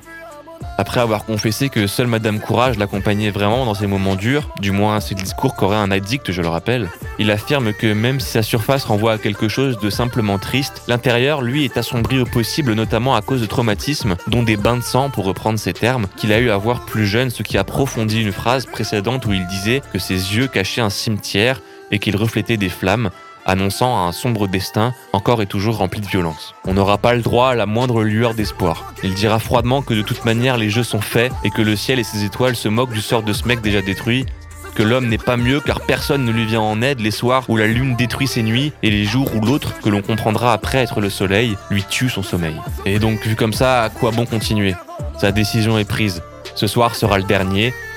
Après 0.78 1.02
avoir 1.02 1.26
confessé 1.26 1.70
que 1.70 1.88
seule 1.88 2.08
Madame 2.08 2.40
Courage 2.40 2.78
l'accompagnait 2.78 3.32
vraiment 3.32 3.66
dans 3.66 3.74
ses 3.74 3.88
moments 3.88 4.16
durs, 4.16 4.50
du 4.62 4.72
moins 4.72 5.00
c'est 5.02 5.16
le 5.16 5.22
discours 5.22 5.56
qu'aurait 5.56 5.76
un 5.76 5.92
addict, 5.92 6.32
je 6.32 6.42
le 6.42 6.48
rappelle, 6.48 6.90
il 7.18 7.32
affirme 7.32 7.74
que 7.74 7.92
même 7.92 8.20
si 8.20 8.30
sa 8.30 8.44
surface 8.44 8.86
renvoie 8.86 9.14
à 9.14 9.18
quelque 9.18 9.50
chose 9.50 9.78
de 9.80 9.90
simplement 9.90 10.40
triste, 10.40 10.84
l'intérieur, 10.88 11.42
lui, 11.42 11.66
est 11.66 11.78
assombri 11.78 12.20
au 12.20 12.26
possible, 12.26 12.74
notamment 12.74 13.16
à 13.16 13.22
cause 13.22 13.42
de 13.42 13.46
traumatismes, 13.46 14.16
dont 14.28 14.44
des 14.44 14.56
bains 14.56 14.78
de 14.78 14.82
sang, 14.82 15.10
pour 15.10 15.26
reprendre 15.26 15.60
ses 15.60 15.74
termes, 15.74 16.08
qu'il 16.16 16.32
a 16.32 16.40
eu 16.40 16.50
à 16.50 16.58
voir 16.58 16.86
plus 16.86 17.06
jeune, 17.06 17.30
ce 17.30 17.44
qui 17.44 17.58
approfondit 17.58 18.22
une 18.22 18.32
phrase 18.32 18.66
précédente 18.66 19.26
où 19.26 19.34
il 19.34 19.46
disait 19.48 19.82
que 19.92 20.00
ses 20.00 20.36
yeux 20.36 20.48
cachaient 20.48 20.82
un 20.82 20.90
cimetière 20.90 21.62
et 21.92 22.00
qu'il 22.00 22.16
reflétait 22.16 22.58
des 22.58 22.70
flammes, 22.70 23.10
annonçant 23.46 24.08
un 24.08 24.12
sombre 24.12 24.48
destin 24.48 24.94
encore 25.14 25.42
et 25.42 25.46
toujours 25.46 25.78
rempli 25.78 26.02
de 26.02 26.08
violence. 26.08 26.56
On 26.66 26.74
n'aura 26.74 26.98
pas 26.98 27.14
le 27.14 27.22
droit 27.22 27.50
à 27.50 27.56
la 27.56 27.66
moindre 27.66 28.04
lueur 28.04 28.34
d'espoir. 28.34 28.94
Il 29.04 29.14
dira 29.14 29.40
froidement 29.40 29.82
que 29.82 29.94
de 29.94 30.02
toute 30.02 30.26
manière 30.26 30.58
les 30.58 30.70
jeux 30.70 30.84
sont 30.84 31.02
faits 31.02 31.32
et 31.44 31.50
que 31.50 31.62
le 31.62 31.76
ciel 31.76 32.00
et 32.00 32.04
ses 32.04 32.24
étoiles 32.24 32.56
se 32.56 32.68
moquent 32.68 32.94
du 32.94 33.02
sort 33.02 33.24
de 33.24 33.34
ce 33.34 33.48
mec 33.48 33.62
déjà 33.62 33.82
détruit, 33.82 34.26
que 34.76 34.84
l'homme 34.84 35.08
n'est 35.08 35.18
pas 35.18 35.36
mieux 35.38 35.60
car 35.60 35.82
personne 35.82 36.24
ne 36.24 36.32
lui 36.32 36.46
vient 36.46 36.62
en 36.62 36.82
aide 36.82 37.00
les 37.00 37.12
soirs 37.12 37.44
où 37.50 37.58
la 37.58 37.68
lune 37.68 37.96
détruit 37.96 38.28
ses 38.28 38.44
nuits 38.44 38.72
et 38.84 38.90
les 38.90 39.04
jours 39.04 39.36
où 39.36 39.42
l'autre, 39.42 39.80
que 39.82 39.90
l'on 39.90 40.02
comprendra 40.02 40.54
après 40.54 40.78
être 40.78 41.02
le 41.02 41.10
soleil, 41.10 41.58
lui 41.70 41.84
tue 41.84 42.10
son 42.10 42.24
sommeil. 42.24 42.56
Et 42.86 43.00
donc 43.00 43.26
vu 43.26 43.36
comme 43.36 43.54
ça, 43.54 43.84
à 43.84 43.90
quoi 43.90 44.12
bon 44.12 44.26
continuer? 44.26 44.76
Sa 45.18 45.32
décision 45.32 45.78
est 45.78 45.90
prise. 45.90 46.22
Ce 46.56 46.68
soir 46.68 46.96
sera 46.96 47.18
le 47.18 47.26
dernier, 47.26 47.74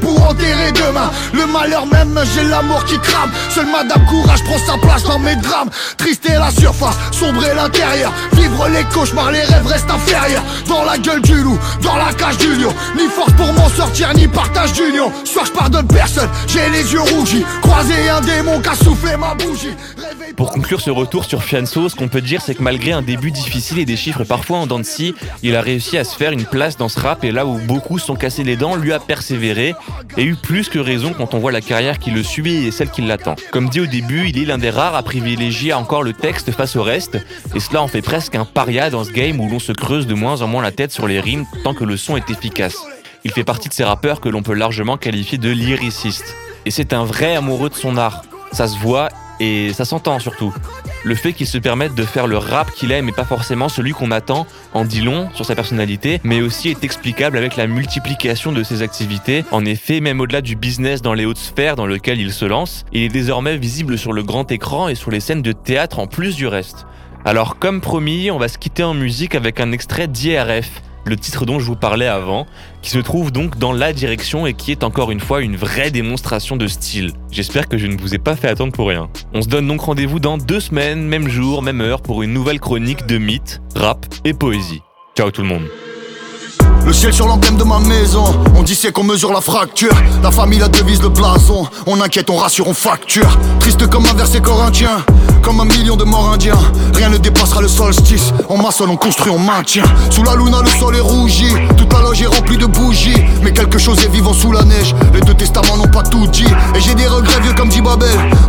Pour 0.00 0.22
enterrer 0.28 0.72
demain. 0.72 1.10
Le 1.32 1.46
malheur 1.46 1.86
même 1.86 2.18
j'ai 2.34 2.44
l'amour 2.44 2.84
qui 2.84 2.98
crame. 2.98 3.30
Seule 3.48 3.66
madame 3.66 4.04
courage 4.06 4.42
prend 4.44 4.58
sa 4.58 4.78
place 4.78 5.04
dans 5.04 5.18
mes 5.18 5.36
drames. 5.36 5.70
Triste 5.96 6.28
et 6.28 6.34
la 6.34 6.50
surface, 6.50 6.96
sombre 7.12 7.44
et 7.44 7.54
l'intérieur. 7.54 8.12
Vivre 8.32 8.68
les 8.68 8.84
cauchemars, 8.84 9.30
les 9.30 9.42
rêves 9.42 9.66
restent 9.66 9.90
inférieurs. 9.90 10.42
Dans 10.68 10.84
la 10.84 10.98
gueule 10.98 11.22
du 11.22 11.42
loup, 11.42 11.58
dans 11.82 11.96
la 11.96 12.12
cage 12.12 12.38
du 12.38 12.54
lion. 12.56 12.72
Ni 12.96 13.08
force 13.08 13.32
pour 13.32 13.52
m'en 13.52 13.68
sortir, 13.68 14.12
ni 14.14 14.28
partage 14.28 14.72
d'union. 14.72 15.12
Soit 15.24 15.44
je 15.46 15.52
pardonne 15.52 15.88
personne, 15.88 16.28
j'ai 16.46 16.68
les 16.70 16.92
yeux 16.92 17.00
rougis. 17.00 17.44
Croiser 17.62 18.08
un 18.08 18.20
démon 18.20 18.60
qui 18.60 18.68
a 18.68 18.74
soufflé 18.74 19.16
ma 19.16 19.34
bougie 19.34 19.74
Pour 20.36 20.50
conclure 20.52 20.80
ce 20.80 20.90
retour 20.90 21.24
sur 21.24 21.42
Fianso, 21.42 21.88
ce 21.88 21.96
qu'on 21.96 22.08
peut 22.08 22.20
dire, 22.20 22.40
c'est 22.40 22.54
que 22.54 22.62
malgré 22.62 22.92
un 22.92 23.02
début 23.02 23.30
difficile 23.30 23.78
et 23.78 23.84
des 23.84 23.96
chiffres 23.96 24.24
parfois 24.24 24.58
en 24.58 24.66
dents 24.66 24.78
de 24.78 24.84
scie, 24.84 25.14
il 25.42 25.56
a 25.56 25.60
réussi 25.60 25.98
à 25.98 26.04
se 26.04 26.16
faire 26.16 26.32
une 26.32 26.44
place 26.44 26.76
dans 26.76 26.88
ce 26.88 26.98
rap 27.00 27.24
et 27.24 27.32
là 27.32 27.46
où 27.46 27.58
beaucoup 27.58 27.98
sont 27.98 28.14
cassés 28.14 28.44
les 28.44 28.56
dents, 28.56 28.76
lui 28.76 28.92
a 28.92 28.98
persévéré 28.98 29.74
et 30.16 30.24
eu 30.24 30.36
plus 30.36 30.68
que 30.68 30.78
raison 30.78 31.12
quand 31.12 31.34
on 31.34 31.38
voit 31.38 31.52
la 31.52 31.60
carrière 31.60 31.98
qui 31.98 32.10
le 32.10 32.22
suit 32.22 32.66
et 32.66 32.70
celle 32.70 32.90
qui 32.90 33.02
l'attend. 33.02 33.36
Comme 33.50 33.68
dit 33.68 33.80
au 33.80 33.86
début, 33.86 34.28
il 34.28 34.38
est 34.38 34.44
l'un 34.44 34.58
des 34.58 34.70
rares 34.70 34.94
à 34.94 35.02
privilégier 35.02 35.72
encore 35.72 36.02
le 36.02 36.12
texte 36.12 36.50
face 36.52 36.76
au 36.76 36.82
reste 36.82 37.18
et 37.54 37.60
cela 37.60 37.82
en 37.82 37.88
fait 37.88 38.02
presque 38.02 38.34
un 38.34 38.44
paria 38.44 38.90
dans 38.90 39.04
ce 39.04 39.12
game 39.12 39.40
où 39.40 39.48
l'on 39.48 39.58
se 39.58 39.72
creuse 39.72 40.06
de 40.06 40.14
moins 40.14 40.42
en 40.42 40.46
moins 40.46 40.62
la 40.62 40.72
tête 40.72 40.92
sur 40.92 41.06
les 41.06 41.20
rimes 41.20 41.44
tant 41.64 41.74
que 41.74 41.84
le 41.84 41.96
son 41.96 42.16
est 42.16 42.30
efficace. 42.30 42.76
Il 43.24 43.32
fait 43.32 43.44
partie 43.44 43.68
de 43.68 43.74
ces 43.74 43.84
rappeurs 43.84 44.20
que 44.20 44.28
l'on 44.28 44.42
peut 44.42 44.54
largement 44.54 44.96
qualifier 44.96 45.36
de 45.36 45.50
lyricistes. 45.50 46.34
Et 46.64 46.70
c'est 46.70 46.92
un 46.92 47.04
vrai 47.04 47.36
amoureux 47.36 47.68
de 47.68 47.74
son 47.74 47.96
art. 47.96 48.22
Ça 48.52 48.66
se 48.66 48.78
voit 48.78 49.10
et 49.40 49.72
ça 49.72 49.84
s'entend 49.84 50.18
surtout. 50.18 50.54
Le 51.02 51.14
fait 51.14 51.32
qu'il 51.32 51.46
se 51.46 51.58
permette 51.58 51.94
de 51.94 52.02
faire 52.04 52.26
le 52.26 52.36
rap 52.36 52.70
qu'il 52.72 52.92
aime 52.92 53.08
et 53.08 53.12
pas 53.12 53.24
forcément 53.24 53.70
celui 53.70 53.92
qu'on 53.92 54.10
attend 54.10 54.46
en 54.74 54.84
dit 54.84 55.00
long 55.00 55.30
sur 55.34 55.46
sa 55.46 55.54
personnalité, 55.54 56.20
mais 56.24 56.42
aussi 56.42 56.68
est 56.68 56.84
explicable 56.84 57.38
avec 57.38 57.56
la 57.56 57.66
multiplication 57.66 58.52
de 58.52 58.62
ses 58.62 58.82
activités. 58.82 59.44
En 59.50 59.64
effet, 59.64 60.00
même 60.00 60.20
au-delà 60.20 60.42
du 60.42 60.56
business 60.56 61.00
dans 61.00 61.14
les 61.14 61.24
hautes 61.24 61.38
sphères 61.38 61.74
dans 61.74 61.86
lequel 61.86 62.20
il 62.20 62.32
se 62.32 62.44
lance, 62.44 62.84
il 62.92 63.02
est 63.02 63.08
désormais 63.08 63.56
visible 63.56 63.96
sur 63.96 64.12
le 64.12 64.22
grand 64.22 64.52
écran 64.52 64.88
et 64.88 64.94
sur 64.94 65.10
les 65.10 65.20
scènes 65.20 65.42
de 65.42 65.52
théâtre 65.52 65.98
en 65.98 66.06
plus 66.06 66.36
du 66.36 66.46
reste. 66.46 66.86
Alors 67.24 67.58
comme 67.58 67.80
promis, 67.80 68.30
on 68.30 68.38
va 68.38 68.48
se 68.48 68.58
quitter 68.58 68.82
en 68.82 68.94
musique 68.94 69.34
avec 69.34 69.58
un 69.60 69.72
extrait 69.72 70.06
d'IRF, 70.06 70.82
le 71.04 71.16
titre 71.16 71.46
dont 71.46 71.58
je 71.58 71.64
vous 71.64 71.76
parlais 71.76 72.06
avant, 72.06 72.46
qui 72.82 72.90
se 72.90 72.98
trouve 72.98 73.32
donc 73.32 73.58
dans 73.58 73.72
la 73.72 73.92
direction 73.92 74.46
et 74.46 74.54
qui 74.54 74.70
est 74.70 74.84
encore 74.84 75.10
une 75.10 75.20
fois 75.20 75.42
une 75.42 75.56
vraie 75.56 75.90
démonstration 75.90 76.56
de 76.56 76.66
style. 76.66 77.12
J'espère 77.30 77.68
que 77.68 77.78
je 77.78 77.86
ne 77.86 78.00
vous 78.00 78.14
ai 78.14 78.18
pas 78.18 78.36
fait 78.36 78.48
attendre 78.48 78.72
pour 78.72 78.88
rien. 78.88 79.08
On 79.34 79.42
se 79.42 79.48
donne 79.48 79.66
donc 79.66 79.80
rendez-vous 79.80 80.20
dans 80.20 80.38
deux 80.38 80.60
semaines, 80.60 81.06
même 81.06 81.28
jour, 81.28 81.62
même 81.62 81.80
heure, 81.80 82.02
pour 82.02 82.22
une 82.22 82.32
nouvelle 82.32 82.60
chronique 82.60 83.06
de 83.06 83.18
mythes, 83.18 83.60
rap 83.74 84.06
et 84.24 84.34
poésie. 84.34 84.82
Ciao 85.16 85.30
tout 85.30 85.42
le 85.42 85.48
monde. 85.48 85.64
Le 86.86 86.92
ciel 86.92 87.12
sur 87.12 87.26
l'emblème 87.26 87.56
de 87.56 87.64
ma 87.64 87.78
maison 87.78 88.24
On 88.56 88.62
dit 88.62 88.74
c'est 88.74 88.90
qu'on 88.90 89.04
mesure 89.04 89.32
la 89.32 89.40
fracture 89.40 89.92
La 90.22 90.30
famille 90.30 90.58
la 90.58 90.68
devise 90.68 91.02
le 91.02 91.10
blason 91.10 91.66
On 91.86 92.00
inquiète, 92.00 92.30
on 92.30 92.36
rassure, 92.36 92.68
on 92.68 92.74
facture 92.74 93.38
Triste 93.60 93.86
comme 93.88 94.06
un 94.06 94.14
verset 94.14 94.40
corinthien 94.40 95.04
Comme 95.42 95.60
un 95.60 95.64
million 95.64 95.96
de 95.96 96.04
morts 96.04 96.32
indiens. 96.32 96.58
Rien 96.94 97.08
ne 97.08 97.18
dépassera 97.18 97.60
le 97.62 97.68
solstice 97.68 98.32
On 98.48 98.58
maçonne, 98.58 98.90
on 98.90 98.96
construit, 98.96 99.30
on 99.30 99.38
maintient. 99.38 99.84
Sous 100.10 100.22
la 100.22 100.34
luna 100.36 100.60
le 100.62 100.68
sol 100.68 100.96
est 100.96 101.00
rougi. 101.00 101.52
Toute 101.76 101.92
la 101.92 102.00
loge 102.00 102.22
est 102.22 102.26
remplie 102.26 102.56
de 102.56 102.66
bougies. 102.66 103.14
Mais 103.42 103.52
quelque 103.52 103.78
chose 103.78 104.02
est 104.04 104.08
vivant 104.08 104.32
sous 104.32 104.52
la 104.52 104.62
neige. 104.64 104.94
Les 105.14 105.20
deux 105.20 105.34
testaments 105.34 105.76
n'ont 105.76 105.88
pas 105.88 106.02
tout 106.02 106.26
dit. 106.26 106.46
Et 106.74 106.80
j'ai 106.80 106.94
des 106.94 107.06
regrets 107.06 107.40
vieux 107.40 107.54
comme 107.54 107.68
dit 107.68 107.80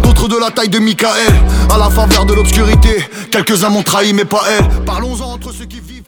D'autres 0.04 0.28
de 0.28 0.38
la 0.38 0.52
taille 0.52 0.70
de 0.70 0.80
Michael. 0.80 1.34
À 1.70 1.78
la 1.78 1.89
faveur 1.89 2.26
de 2.26 2.34
l'obscurité. 2.34 3.08
Quelques-uns 3.32 3.70
m'ont 3.70 3.84
trahi 3.84 4.13
mais 4.13 4.26
pas 4.26 4.44
elle. 4.58 4.84
Parlons-en 4.86 5.34
entre 5.34 5.54
ceux 5.54 5.65
qui 5.65 5.80
vivent 5.80 5.90